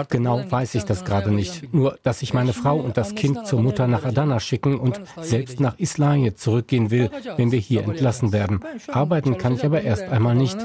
Genau 0.10 0.52
weiß 0.52 0.76
ich 0.76 0.84
das 0.84 1.06
gerade 1.06 1.32
nicht. 1.32 1.74
Nur, 1.74 1.98
dass 2.04 2.22
ich 2.22 2.34
meine 2.34 2.54
Frau 2.54 2.78
und 2.78 2.98
das 2.98 3.16
Kind 3.16 3.46
zur 3.48 3.62
Mutter 3.62 3.88
nach 3.88 4.06
Adana 4.06 4.40
schicken 4.40 4.80
und 4.80 5.02
selbst 5.22 5.60
nach 5.60 5.78
Islaje 5.80 6.36
zurückgehen 6.36 6.92
will, 6.92 7.10
wenn 7.38 7.52
wir 7.52 7.60
hier 7.60 7.84
entlassen 7.84 8.32
werden. 8.32 8.60
Arbeiten 8.88 9.38
kann 9.38 9.56
ich 9.56 9.66
aber 9.66 9.82
erst 9.82 10.04
einmal 10.04 10.36
nicht. 10.36 10.58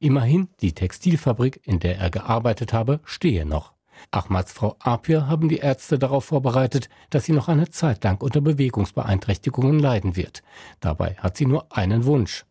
Immerhin, 0.00 0.48
die 0.60 0.72
Textilfabrik, 0.72 1.60
in 1.64 1.78
der 1.80 1.98
er 1.98 2.10
gearbeitet 2.10 2.72
habe, 2.72 3.00
stehe 3.04 3.46
noch. 3.46 3.75
Ahmads 4.10 4.52
Frau 4.52 4.76
Apir 4.80 5.28
haben 5.28 5.48
die 5.48 5.58
Ärzte 5.58 5.98
darauf 5.98 6.24
vorbereitet, 6.24 6.88
dass 7.10 7.24
sie 7.24 7.32
noch 7.32 7.48
eine 7.48 7.68
Zeit 7.68 8.04
lang 8.04 8.20
unter 8.20 8.40
Bewegungsbeeinträchtigungen 8.40 9.78
leiden 9.78 10.16
wird. 10.16 10.42
Dabei 10.80 11.16
hat 11.18 11.36
sie 11.36 11.46
nur 11.46 11.66
einen 11.70 12.04
Wunsch. 12.04 12.44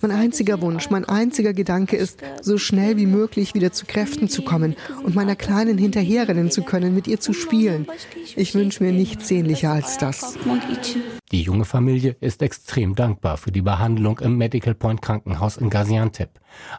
Mein 0.00 0.10
einziger 0.10 0.60
Wunsch, 0.60 0.90
mein 0.90 1.04
einziger 1.04 1.52
Gedanke 1.52 1.96
ist, 1.96 2.20
so 2.40 2.58
schnell 2.58 2.96
wie 2.96 3.06
möglich 3.06 3.54
wieder 3.54 3.72
zu 3.72 3.86
Kräften 3.86 4.28
zu 4.28 4.42
kommen 4.42 4.76
und 5.04 5.14
meiner 5.14 5.36
Kleinen 5.36 5.78
hinterherrennen 5.78 6.50
zu 6.50 6.62
können, 6.62 6.94
mit 6.94 7.06
ihr 7.06 7.20
zu 7.20 7.32
spielen. 7.32 7.86
Ich 8.36 8.54
wünsche 8.54 8.82
mir 8.82 8.92
nichts 8.92 9.28
sehnlicher 9.28 9.72
als 9.72 9.98
das. 9.98 10.36
Die 11.30 11.42
junge 11.42 11.66
Familie 11.66 12.16
ist 12.20 12.40
extrem 12.40 12.94
dankbar 12.94 13.36
für 13.36 13.52
die 13.52 13.60
Behandlung 13.60 14.18
im 14.20 14.38
Medical 14.38 14.74
Point 14.74 15.02
Krankenhaus 15.02 15.58
in 15.58 15.68
Gaziantep. 15.68 16.30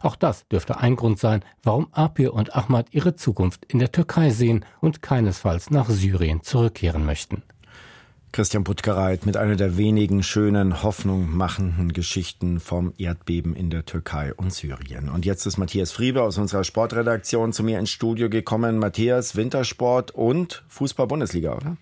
Auch 0.02 0.16
das 0.16 0.48
dürfte 0.48 0.78
ein 0.78 0.96
Grund 0.96 1.20
sein, 1.20 1.44
warum 1.62 1.86
Apir 1.92 2.34
und 2.34 2.56
Ahmad 2.56 2.88
ihre 2.90 3.14
Zukunft 3.14 3.64
in 3.66 3.78
der 3.78 3.92
Türkei 3.92 4.30
sehen 4.30 4.64
und 4.80 5.02
keinesfalls 5.02 5.70
nach 5.70 5.88
Syrien 5.88 6.42
zurückkehren 6.42 7.06
möchten. 7.06 7.44
Christian 8.32 8.62
Puttgereit 8.62 9.26
mit 9.26 9.36
einer 9.36 9.56
der 9.56 9.76
wenigen 9.76 10.22
schönen, 10.22 10.84
hoffnungmachenden 10.84 11.92
Geschichten 11.92 12.60
vom 12.60 12.92
Erdbeben 12.96 13.56
in 13.56 13.70
der 13.70 13.84
Türkei 13.84 14.32
und 14.32 14.52
Syrien. 14.52 15.08
Und 15.08 15.24
jetzt 15.24 15.46
ist 15.46 15.58
Matthias 15.58 15.90
Friebe 15.90 16.22
aus 16.22 16.38
unserer 16.38 16.62
Sportredaktion 16.62 17.52
zu 17.52 17.64
mir 17.64 17.80
ins 17.80 17.90
Studio 17.90 18.30
gekommen. 18.30 18.78
Matthias, 18.78 19.34
Wintersport 19.34 20.12
und 20.12 20.62
Fußball-Bundesliga, 20.68 21.56
oder? 21.56 21.76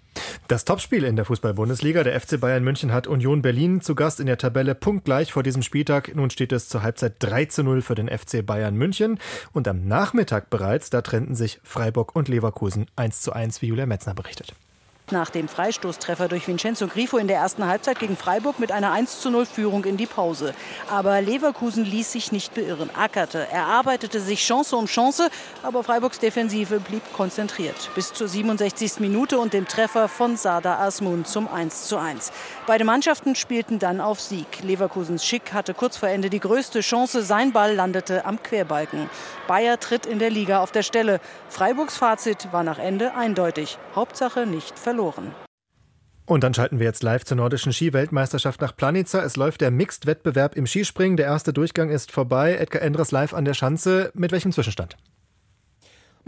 Das 0.48 0.64
Topspiel 0.64 1.04
in 1.04 1.16
der 1.16 1.26
Fußball-Bundesliga. 1.26 2.02
Der 2.02 2.18
FC 2.18 2.40
Bayern 2.40 2.64
München 2.64 2.94
hat 2.94 3.06
Union 3.06 3.42
Berlin 3.42 3.82
zu 3.82 3.94
Gast 3.94 4.18
in 4.18 4.26
der 4.26 4.38
Tabelle 4.38 4.74
punktgleich 4.74 5.30
vor 5.32 5.42
diesem 5.42 5.60
Spieltag. 5.60 6.16
Nun 6.16 6.30
steht 6.30 6.52
es 6.52 6.70
zur 6.70 6.82
Halbzeit 6.82 7.16
3 7.18 7.44
zu 7.44 7.62
0 7.62 7.82
für 7.82 7.94
den 7.94 8.08
FC 8.08 8.44
Bayern 8.44 8.74
München. 8.74 9.18
Und 9.52 9.68
am 9.68 9.86
Nachmittag 9.86 10.48
bereits, 10.48 10.88
da 10.88 11.02
trennten 11.02 11.34
sich 11.34 11.60
Freiburg 11.62 12.16
und 12.16 12.28
Leverkusen 12.28 12.86
1 12.96 13.20
zu 13.20 13.34
1, 13.34 13.60
wie 13.60 13.66
Julia 13.66 13.84
Metzner 13.84 14.14
berichtet. 14.14 14.54
Nach 15.10 15.30
dem 15.30 15.48
Freistoßtreffer 15.48 16.28
durch 16.28 16.46
Vincenzo 16.46 16.86
Grifo 16.86 17.16
in 17.16 17.28
der 17.28 17.38
ersten 17.38 17.66
Halbzeit 17.66 17.98
gegen 17.98 18.14
Freiburg 18.14 18.58
mit 18.58 18.70
einer 18.70 18.92
1 18.92 19.20
zu 19.20 19.30
0 19.30 19.46
Führung 19.46 19.84
in 19.84 19.96
die 19.96 20.06
Pause. 20.06 20.54
Aber 20.90 21.22
Leverkusen 21.22 21.84
ließ 21.84 22.12
sich 22.12 22.30
nicht 22.30 22.52
beirren, 22.54 22.90
ackerte, 22.94 23.48
erarbeitete 23.50 24.20
sich 24.20 24.44
Chance 24.44 24.76
um 24.76 24.84
Chance, 24.84 25.30
aber 25.62 25.82
Freiburgs 25.82 26.18
Defensive 26.18 26.80
blieb 26.80 27.02
konzentriert. 27.14 27.90
Bis 27.94 28.12
zur 28.12 28.28
67. 28.28 29.00
Minute 29.00 29.38
und 29.38 29.54
dem 29.54 29.66
Treffer 29.66 30.08
von 30.08 30.36
Sada 30.36 30.78
Asmun 30.78 31.24
zum 31.24 31.48
1 31.48 31.84
zu 31.88 31.96
1. 31.96 32.30
Beide 32.68 32.84
Mannschaften 32.84 33.34
spielten 33.34 33.78
dann 33.78 33.98
auf 33.98 34.20
Sieg. 34.20 34.62
Leverkusens 34.62 35.24
Schick 35.24 35.54
hatte 35.54 35.72
kurz 35.72 35.96
vor 35.96 36.10
Ende 36.10 36.28
die 36.28 36.38
größte 36.38 36.80
Chance, 36.80 37.22
sein 37.22 37.54
Ball 37.54 37.74
landete 37.74 38.26
am 38.26 38.42
Querbalken. 38.42 39.08
Bayer 39.46 39.80
tritt 39.80 40.04
in 40.04 40.18
der 40.18 40.28
Liga 40.28 40.62
auf 40.62 40.70
der 40.70 40.82
Stelle. 40.82 41.18
Freiburgs 41.48 41.96
Fazit 41.96 42.52
war 42.52 42.64
nach 42.64 42.78
Ende 42.78 43.14
eindeutig. 43.14 43.78
Hauptsache 43.96 44.44
nicht 44.44 44.78
verloren. 44.78 45.34
Und 46.26 46.44
dann 46.44 46.52
schalten 46.52 46.78
wir 46.78 46.84
jetzt 46.84 47.02
live 47.02 47.24
zur 47.24 47.38
nordischen 47.38 47.72
Ski-Weltmeisterschaft 47.72 48.60
nach 48.60 48.76
Planica. 48.76 49.22
Es 49.22 49.36
läuft 49.36 49.62
der 49.62 49.70
Mixed-Wettbewerb 49.70 50.54
im 50.54 50.66
Skispringen. 50.66 51.16
Der 51.16 51.24
erste 51.24 51.54
Durchgang 51.54 51.88
ist 51.88 52.12
vorbei. 52.12 52.56
Edgar 52.56 52.82
Endres 52.82 53.12
live 53.12 53.32
an 53.32 53.46
der 53.46 53.54
Schanze. 53.54 54.10
Mit 54.12 54.30
welchem 54.30 54.52
Zwischenstand? 54.52 54.98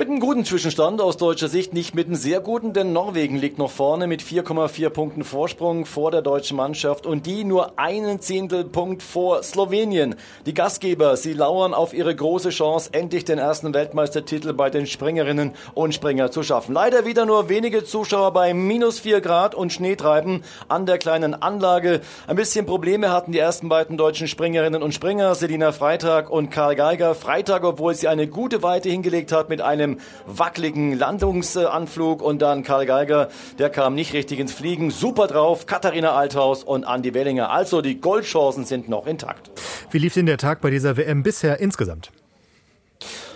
Mit 0.00 0.08
einem 0.08 0.18
guten 0.18 0.46
Zwischenstand 0.46 1.02
aus 1.02 1.18
deutscher 1.18 1.48
Sicht, 1.48 1.74
nicht 1.74 1.94
mit 1.94 2.06
einem 2.06 2.16
sehr 2.16 2.40
guten, 2.40 2.72
denn 2.72 2.94
Norwegen 2.94 3.36
liegt 3.36 3.58
noch 3.58 3.70
vorne 3.70 4.06
mit 4.06 4.22
4,4 4.22 4.88
Punkten 4.88 5.24
Vorsprung 5.24 5.84
vor 5.84 6.10
der 6.10 6.22
deutschen 6.22 6.56
Mannschaft 6.56 7.04
und 7.04 7.26
die 7.26 7.44
nur 7.44 7.78
einen 7.78 8.18
Zehntelpunkt 8.18 9.02
vor 9.02 9.42
Slowenien. 9.42 10.14
Die 10.46 10.54
Gastgeber, 10.54 11.18
sie 11.18 11.34
lauern 11.34 11.74
auf 11.74 11.92
ihre 11.92 12.16
große 12.16 12.48
Chance, 12.48 12.88
endlich 12.94 13.26
den 13.26 13.36
ersten 13.36 13.74
Weltmeistertitel 13.74 14.54
bei 14.54 14.70
den 14.70 14.86
Springerinnen 14.86 15.52
und 15.74 15.94
Springer 15.94 16.30
zu 16.30 16.42
schaffen. 16.42 16.72
Leider 16.72 17.04
wieder 17.04 17.26
nur 17.26 17.50
wenige 17.50 17.84
Zuschauer 17.84 18.32
bei 18.32 18.54
minus 18.54 19.00
4 19.00 19.20
Grad 19.20 19.54
und 19.54 19.70
Schneetreiben 19.70 20.44
an 20.68 20.86
der 20.86 20.96
kleinen 20.96 21.34
Anlage. 21.34 22.00
Ein 22.26 22.36
bisschen 22.36 22.64
Probleme 22.64 23.12
hatten 23.12 23.32
die 23.32 23.38
ersten 23.38 23.68
beiden 23.68 23.98
deutschen 23.98 24.28
Springerinnen 24.28 24.82
und 24.82 24.94
Springer, 24.94 25.34
Selina 25.34 25.72
Freitag 25.72 26.30
und 26.30 26.48
Karl 26.48 26.74
Geiger. 26.74 27.14
Freitag, 27.14 27.64
obwohl 27.64 27.94
sie 27.94 28.08
eine 28.08 28.28
gute 28.28 28.62
Weite 28.62 28.88
hingelegt 28.88 29.30
hat 29.30 29.50
mit 29.50 29.60
einem 29.60 29.89
einem 29.90 30.00
wackeligen 30.26 30.96
Landungsanflug 30.96 32.22
und 32.22 32.40
dann 32.42 32.62
Karl 32.62 32.86
Geiger, 32.86 33.28
der 33.58 33.70
kam 33.70 33.94
nicht 33.94 34.12
richtig 34.12 34.38
ins 34.38 34.52
Fliegen. 34.52 34.90
Super 34.90 35.26
drauf, 35.26 35.66
Katharina 35.66 36.12
Althaus 36.12 36.64
und 36.64 36.84
Andi 36.84 37.14
Wellinger. 37.14 37.50
Also 37.50 37.82
die 37.82 38.00
Goldchancen 38.00 38.64
sind 38.64 38.88
noch 38.88 39.06
intakt. 39.06 39.50
Wie 39.90 39.98
lief 39.98 40.14
denn 40.14 40.26
der 40.26 40.38
Tag 40.38 40.60
bei 40.60 40.70
dieser 40.70 40.96
WM 40.96 41.22
bisher 41.22 41.60
insgesamt? 41.60 42.10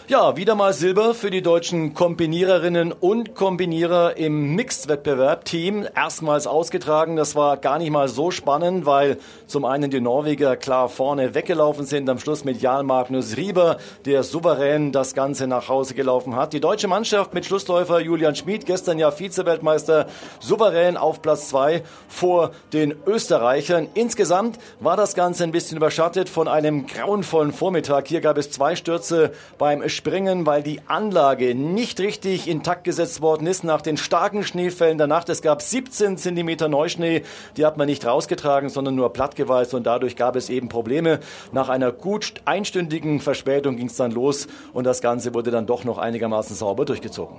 Ja, 0.06 0.36
wieder 0.36 0.54
mal 0.54 0.74
Silber 0.74 1.14
für 1.14 1.30
die 1.30 1.40
deutschen 1.40 1.94
Kombiniererinnen 1.94 2.92
und 2.92 3.34
Kombinierer 3.34 4.18
im 4.18 4.54
Mixed-Wettbewerb-Team. 4.54 5.86
Erstmals 5.96 6.46
ausgetragen. 6.46 7.16
Das 7.16 7.34
war 7.34 7.56
gar 7.56 7.78
nicht 7.78 7.88
mal 7.90 8.08
so 8.08 8.30
spannend, 8.30 8.84
weil 8.84 9.16
zum 9.46 9.64
einen 9.64 9.90
die 9.90 10.02
Norweger 10.02 10.56
klar 10.56 10.90
vorne 10.90 11.34
weggelaufen 11.34 11.86
sind. 11.86 12.10
Am 12.10 12.18
Schluss 12.18 12.44
mit 12.44 12.60
Jan 12.60 12.84
Magnus 12.84 13.38
Rieber, 13.38 13.78
der 14.04 14.24
souverän 14.24 14.92
das 14.92 15.14
Ganze 15.14 15.46
nach 15.46 15.70
Hause 15.70 15.94
gelaufen 15.94 16.36
hat. 16.36 16.52
Die 16.52 16.60
deutsche 16.60 16.86
Mannschaft 16.86 17.32
mit 17.32 17.46
Schlussläufer 17.46 17.98
Julian 17.98 18.36
Schmid, 18.36 18.66
gestern 18.66 18.98
ja 18.98 19.10
Vize-Weltmeister, 19.10 20.08
souverän 20.38 20.98
auf 20.98 21.22
Platz 21.22 21.48
zwei 21.48 21.82
vor 22.08 22.50
den 22.74 22.94
Österreichern. 23.06 23.88
Insgesamt 23.94 24.58
war 24.80 24.98
das 24.98 25.14
Ganze 25.14 25.44
ein 25.44 25.52
bisschen 25.52 25.78
überschattet 25.78 26.28
von 26.28 26.46
einem 26.46 26.86
grauenvollen 26.86 27.54
Vormittag. 27.54 28.06
Hier 28.06 28.20
gab 28.20 28.36
es 28.36 28.50
zwei 28.50 28.76
Stürze 28.76 29.32
beim 29.56 29.80
springen, 29.94 30.46
weil 30.46 30.62
die 30.62 30.80
Anlage 30.86 31.54
nicht 31.54 32.00
richtig 32.00 32.48
intakt 32.48 32.84
gesetzt 32.84 33.20
worden 33.20 33.46
ist 33.46 33.64
nach 33.64 33.80
den 33.80 33.96
starken 33.96 34.44
Schneefällen 34.44 34.98
der 34.98 35.06
Nacht. 35.06 35.28
Es 35.28 35.42
gab 35.42 35.62
17 35.62 36.16
Zentimeter 36.16 36.68
Neuschnee, 36.68 37.22
die 37.56 37.64
hat 37.64 37.76
man 37.76 37.86
nicht 37.86 38.04
rausgetragen, 38.04 38.68
sondern 38.68 38.94
nur 38.94 39.12
plattgewalzt 39.12 39.74
und 39.74 39.84
dadurch 39.86 40.16
gab 40.16 40.36
es 40.36 40.50
eben 40.50 40.68
Probleme. 40.68 41.20
Nach 41.52 41.68
einer 41.68 41.92
gut 41.92 42.34
einstündigen 42.44 43.20
Verspätung 43.20 43.76
ging 43.76 43.86
es 43.86 43.96
dann 43.96 44.10
los 44.10 44.48
und 44.72 44.84
das 44.84 45.00
Ganze 45.00 45.34
wurde 45.34 45.50
dann 45.50 45.66
doch 45.66 45.84
noch 45.84 45.98
einigermaßen 45.98 46.56
sauber 46.56 46.84
durchgezogen. 46.84 47.36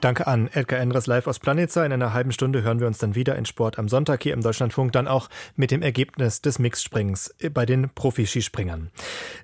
Danke 0.00 0.26
an 0.26 0.48
Edgar 0.52 0.80
Endres 0.80 1.06
live 1.06 1.26
aus 1.26 1.38
Planitza. 1.38 1.84
In 1.84 1.92
einer 1.92 2.12
halben 2.12 2.32
Stunde 2.32 2.62
hören 2.62 2.80
wir 2.80 2.86
uns 2.86 2.98
dann 2.98 3.14
wieder 3.14 3.36
in 3.36 3.44
Sport 3.44 3.78
am 3.78 3.88
Sonntag 3.88 4.22
hier 4.22 4.32
im 4.32 4.42
Deutschlandfunk, 4.42 4.92
dann 4.92 5.08
auch 5.08 5.28
mit 5.56 5.70
dem 5.70 5.82
Ergebnis 5.82 6.40
des 6.40 6.58
Mixsprings 6.58 7.34
bei 7.52 7.66
den 7.66 7.90
Profi-Skispringern. 7.94 8.90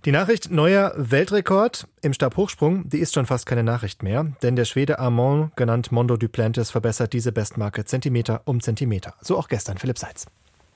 Die 0.05 0.13
Nachricht 0.13 0.51
neuer 0.51 0.93
Weltrekord 0.97 1.87
im 2.05 2.13
Stabhochsprung, 2.13 2.89
die 2.89 2.99
ist 2.99 3.15
schon 3.15 3.27
fast 3.27 3.47
keine 3.47 3.63
Nachricht 3.63 4.03
mehr, 4.03 4.25
denn 4.43 4.57
der 4.57 4.67
Schwede 4.67 4.99
Armand, 4.99 5.57
genannt 5.57 5.91
Mondo 5.91 6.17
Duplantis, 6.17 6.71
verbessert 6.71 7.13
diese 7.13 7.33
Bestmarke 7.33 7.85
Zentimeter 7.85 8.43
um 8.45 8.61
Zentimeter. 8.61 9.15
So 9.21 9.39
auch 9.39 9.49
gestern 9.49 9.79
Philipp 9.79 9.99
Seitz. 9.99 10.27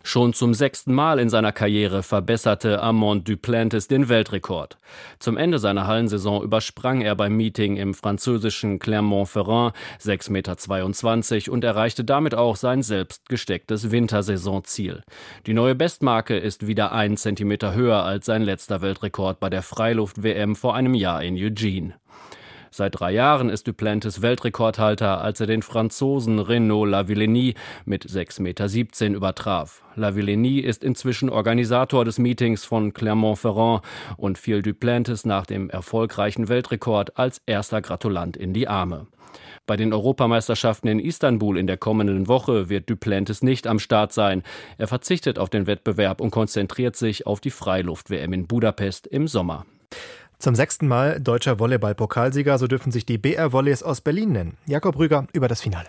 Schon 0.05 0.33
zum 0.33 0.55
sechsten 0.55 0.95
Mal 0.95 1.19
in 1.19 1.29
seiner 1.29 1.53
Karriere 1.53 2.03
verbesserte 2.03 2.81
Armand 2.83 3.29
Duplantis 3.29 3.89
den 3.89 4.09
Weltrekord. 4.09 4.79
Zum 5.19 5.37
Ende 5.37 5.59
seiner 5.59 5.87
Hallensaison 5.87 6.43
übersprang 6.43 7.03
er 7.03 7.15
beim 7.15 7.37
Meeting 7.37 7.77
im 7.77 7.93
französischen 7.93 8.79
Clermont-Ferrand 8.79 9.75
6,22 10.01 11.35
Meter 11.35 11.53
und 11.53 11.65
erreichte 11.65 12.05
damit 12.05 12.35
auch 12.35 12.57
sein 12.57 12.83
selbst 12.83 13.29
gestecktes 13.29 13.91
Wintersaisonziel. 13.91 15.03
Die 15.47 15.55
neue 15.55 15.75
Bestmarke 15.75 16.39
ist 16.39 16.67
wieder 16.67 16.93
ein 16.93 17.17
Zentimeter 17.17 17.75
höher 17.75 18.05
als 18.05 18.27
sein 18.27 18.43
letzter 18.43 18.81
Weltrekord 18.81 19.41
bei 19.41 19.51
der 19.51 19.63
Freiluft-WM 19.63 20.57
vor 20.57 20.75
einem 20.75 20.95
Jahr 20.95 21.23
in 21.23 21.37
Eugene. 21.37 21.95
Seit 22.71 22.99
drei 22.99 23.13
Jahren 23.13 23.49
ist 23.49 23.67
Duplantis 23.67 24.23
Weltrekordhalter, 24.23 25.21
als 25.21 25.41
er 25.41 25.47
den 25.47 25.63
Franzosen 25.63 26.39
Renaud 26.39 26.89
Lavillenie 26.89 27.55
mit 27.85 28.05
6,17 28.05 28.43
Meter 28.43 29.17
übertraf. 29.17 29.83
Lavillenie 29.95 30.61
ist 30.61 30.85
inzwischen 30.85 31.31
Organisator 31.31 32.05
des 32.05 32.19
Meetings 32.19 32.65
von 32.65 32.93
Clermont-Ferrand 32.93 33.83
und 34.17 34.39
fiel 34.39 34.63
Duplantis 34.63 35.25
nach 35.25 35.47
dem 35.47 35.71
erfolgreichen 35.71 36.49
Weltrekord 36.49 37.19
als 37.19 37.41
erster 37.47 37.81
Gratulant 37.81 38.37
in 38.37 38.53
die 38.53 38.69
Arme. 38.69 39.07
Bei 39.67 39.77
den 39.77 39.93
Europameisterschaften 39.93 40.89
in 40.89 40.99
Istanbul 40.99 41.59
in 41.59 41.67
der 41.67 41.77
kommenden 41.77 42.27
Woche 42.27 42.69
wird 42.71 42.89
Duplantis 42.89 43.43
nicht 43.43 43.67
am 43.67 43.79
Start 43.79 44.13
sein. 44.13 44.43
Er 44.79 44.89
verzichtet 44.89 45.39
auf 45.39 45.51
den 45.51 45.67
Wettbewerb 45.67 46.21
und 46.21 46.31
konzentriert 46.31 46.97
sich 46.97 47.27
auf 47.27 47.41
die 47.41 47.51
Freiluft-WM 47.51 48.33
in 48.33 48.47
Budapest 48.47 49.07
im 49.07 49.29
Sommer. 49.29 49.67
Zum 50.39 50.55
sechsten 50.55 50.87
Mal 50.87 51.21
deutscher 51.21 51.59
Volleyball-Pokalsieger, 51.59 52.59
so 52.59 52.69
dürfen 52.69 52.93
sich 52.93 53.05
die 53.05 53.19
BR 53.19 53.53
Volleys 53.53 53.83
aus 53.83 54.01
Berlin 54.01 54.31
nennen. 54.31 54.57
Jakob 54.67 54.97
Rüger 54.97 55.27
über 55.33 55.49
das 55.49 55.61
Finale. 55.61 55.89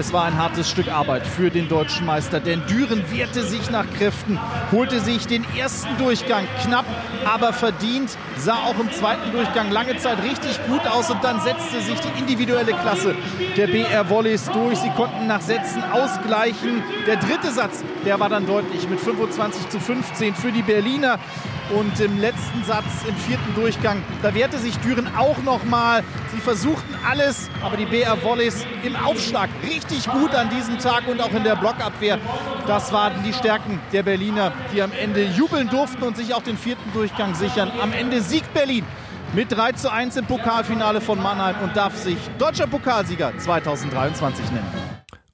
Es 0.00 0.12
war 0.12 0.24
ein 0.24 0.38
hartes 0.38 0.70
Stück 0.70 0.86
Arbeit 0.86 1.26
für 1.26 1.50
den 1.50 1.68
deutschen 1.68 2.06
Meister, 2.06 2.38
denn 2.38 2.64
Düren 2.66 3.02
wehrte 3.10 3.42
sich 3.42 3.70
nach 3.70 3.84
Kräften, 3.98 4.38
holte 4.70 5.00
sich 5.00 5.26
den 5.26 5.44
ersten 5.58 5.98
Durchgang 5.98 6.46
knapp, 6.62 6.86
aber 7.24 7.52
verdient, 7.52 8.16
sah 8.38 8.54
auch 8.54 8.78
im 8.78 8.90
zweiten 8.92 9.32
Durchgang 9.32 9.70
lange 9.72 9.96
Zeit 9.98 10.22
richtig 10.22 10.58
gut 10.68 10.86
aus 10.86 11.10
und 11.10 11.22
dann 11.24 11.40
setzte 11.40 11.82
sich 11.82 11.98
die 12.00 12.20
individuelle 12.20 12.72
Klasse 12.72 13.16
der 13.56 13.66
BR 13.66 14.08
Volleys 14.08 14.48
durch. 14.52 14.78
Sie 14.78 14.90
konnten 14.90 15.26
nach 15.26 15.40
Sätzen 15.40 15.82
ausgleichen. 15.82 16.82
Der 17.06 17.16
dritte 17.16 17.50
Satz, 17.50 17.82
der 18.06 18.20
war 18.20 18.28
dann 18.28 18.46
deutlich 18.46 18.88
mit 18.88 19.00
25 19.00 19.68
zu 19.68 19.80
15 19.80 20.34
für 20.34 20.52
die 20.52 20.62
Berliner. 20.62 21.18
Und 21.70 22.00
im 22.00 22.18
letzten 22.18 22.64
Satz, 22.64 23.04
im 23.06 23.14
vierten 23.14 23.54
Durchgang, 23.54 24.02
da 24.22 24.34
wehrte 24.34 24.58
sich 24.58 24.76
Düren 24.78 25.08
auch 25.16 25.38
nochmal. 25.44 26.02
Sie 26.34 26.40
versuchten 26.40 26.96
alles, 27.08 27.48
aber 27.62 27.76
die 27.76 27.86
BR 27.86 28.20
Volleys 28.24 28.66
im 28.82 28.96
Aufschlag 28.96 29.48
richtig 29.70 30.06
gut 30.10 30.34
an 30.34 30.50
diesem 30.50 30.78
Tag 30.78 31.06
und 31.08 31.20
auch 31.20 31.32
in 31.32 31.44
der 31.44 31.56
Blockabwehr. 31.56 32.18
Das 32.66 32.92
waren 32.92 33.22
die 33.24 33.32
Stärken 33.32 33.80
der 33.92 34.02
Berliner, 34.02 34.52
die 34.74 34.82
am 34.82 34.92
Ende 34.92 35.24
jubeln 35.24 35.68
durften 35.68 36.02
und 36.02 36.16
sich 36.16 36.34
auch 36.34 36.42
den 36.42 36.58
vierten 36.58 36.92
Durchgang 36.92 37.34
sichern. 37.34 37.70
Am 37.80 37.92
Ende 37.92 38.20
siegt 38.20 38.52
Berlin 38.52 38.84
mit 39.32 39.52
3 39.52 39.72
zu 39.72 39.90
1 39.90 40.16
im 40.16 40.26
Pokalfinale 40.26 41.00
von 41.00 41.22
Mannheim 41.22 41.56
und 41.62 41.76
darf 41.76 41.96
sich 41.96 42.18
deutscher 42.38 42.66
Pokalsieger 42.66 43.32
2023 43.38 44.50
nennen. 44.50 44.66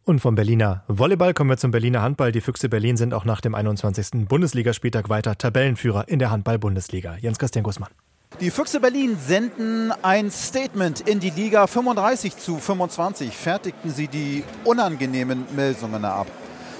Und 0.04 0.20
vom 0.20 0.36
Berliner 0.36 0.84
Volleyball 0.86 1.34
kommen 1.34 1.50
wir 1.50 1.56
zum 1.56 1.72
Berliner 1.72 2.02
Handball. 2.02 2.30
Die 2.30 2.40
Füchse 2.40 2.68
Berlin 2.68 2.96
sind 2.96 3.12
auch 3.12 3.24
nach 3.24 3.40
dem 3.40 3.56
21. 3.56 4.28
Bundesligaspieltag 4.28 5.08
weiter 5.08 5.36
Tabellenführer 5.36 6.08
in 6.08 6.20
der 6.20 6.30
Handball-Bundesliga. 6.30 7.16
Jens-Christian 7.20 7.64
Gussmann. 7.64 7.90
Die 8.38 8.50
Füchse 8.50 8.80
Berlin 8.80 9.16
senden 9.18 9.94
ein 10.02 10.30
Statement 10.30 11.00
in 11.00 11.20
die 11.20 11.30
Liga 11.30 11.66
35 11.66 12.36
zu 12.36 12.58
25. 12.58 13.34
Fertigten 13.34 13.90
sie 13.90 14.08
die 14.08 14.44
unangenehmen 14.62 15.46
Melsungen 15.56 16.04
ab. 16.04 16.26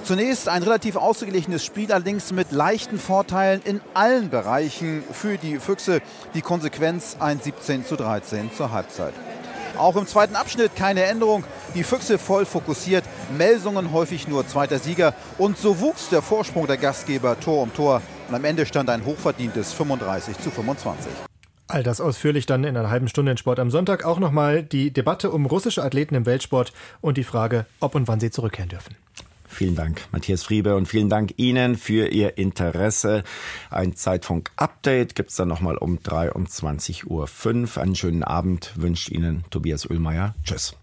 Zunächst 0.03 0.49
ein 0.49 0.61
relativ 0.61 0.97
ausgeglichenes 0.97 1.65
Spiel, 1.65 1.91
allerdings 1.91 2.31
mit 2.31 2.51
leichten 2.51 2.99
Vorteilen 2.99 3.63
in 3.63 3.81
allen 3.95 4.29
Bereichen 4.29 5.03
für 5.11 5.37
die 5.39 5.57
Füchse. 5.57 6.01
Die 6.35 6.43
Konsequenz 6.43 7.17
ein 7.19 7.41
17 7.41 7.87
zu 7.87 7.95
13 7.95 8.51
zur 8.55 8.71
Halbzeit. 8.71 9.15
Auch 9.79 9.95
im 9.95 10.05
zweiten 10.05 10.35
Abschnitt 10.35 10.75
keine 10.75 11.05
Änderung. 11.05 11.43
Die 11.73 11.83
Füchse 11.83 12.19
voll 12.19 12.45
fokussiert, 12.45 13.03
Melsungen 13.35 13.91
häufig 13.91 14.27
nur 14.27 14.47
zweiter 14.47 14.77
Sieger. 14.77 15.15
Und 15.39 15.57
so 15.57 15.79
wuchs 15.79 16.09
der 16.09 16.21
Vorsprung 16.21 16.67
der 16.67 16.77
Gastgeber 16.77 17.39
Tor 17.39 17.63
um 17.63 17.73
Tor. 17.73 18.03
Und 18.29 18.35
am 18.35 18.45
Ende 18.45 18.67
stand 18.67 18.91
ein 18.91 19.03
hochverdientes 19.03 19.73
35 19.73 20.37
zu 20.37 20.51
25. 20.51 21.26
All 21.67 21.83
das 21.83 21.99
ausführlich 21.99 22.45
dann 22.45 22.63
in 22.63 22.77
einer 22.77 22.89
halben 22.89 23.09
Stunde 23.09 23.31
in 23.31 23.37
Sport 23.37 23.59
am 23.59 23.69
Sonntag. 23.69 24.05
Auch 24.05 24.19
nochmal 24.19 24.63
die 24.63 24.91
Debatte 24.91 25.31
um 25.31 25.45
russische 25.45 25.83
Athleten 25.83 26.15
im 26.15 26.25
Weltsport 26.25 26.71
und 27.01 27.17
die 27.17 27.25
Frage, 27.25 27.65
ob 27.79 27.95
und 27.95 28.07
wann 28.07 28.19
sie 28.19 28.31
zurückkehren 28.31 28.69
dürfen. 28.69 28.95
Vielen 29.49 29.75
Dank, 29.75 30.01
Matthias 30.11 30.43
Friebe, 30.43 30.75
und 30.75 30.87
vielen 30.87 31.09
Dank 31.09 31.33
Ihnen 31.37 31.77
für 31.77 32.09
Ihr 32.09 32.37
Interesse. 32.37 33.23
Ein 33.69 33.95
Zeitfunk-Update 33.95 35.15
gibt 35.15 35.31
es 35.31 35.35
dann 35.35 35.47
nochmal 35.47 35.77
um 35.77 35.97
23.05 35.97 37.05
Uhr. 37.05 37.81
Einen 37.81 37.95
schönen 37.95 38.23
Abend 38.23 38.73
wünscht 38.75 39.09
Ihnen 39.09 39.45
Tobias 39.49 39.85
Ullmeier. 39.85 40.35
Tschüss. 40.43 40.75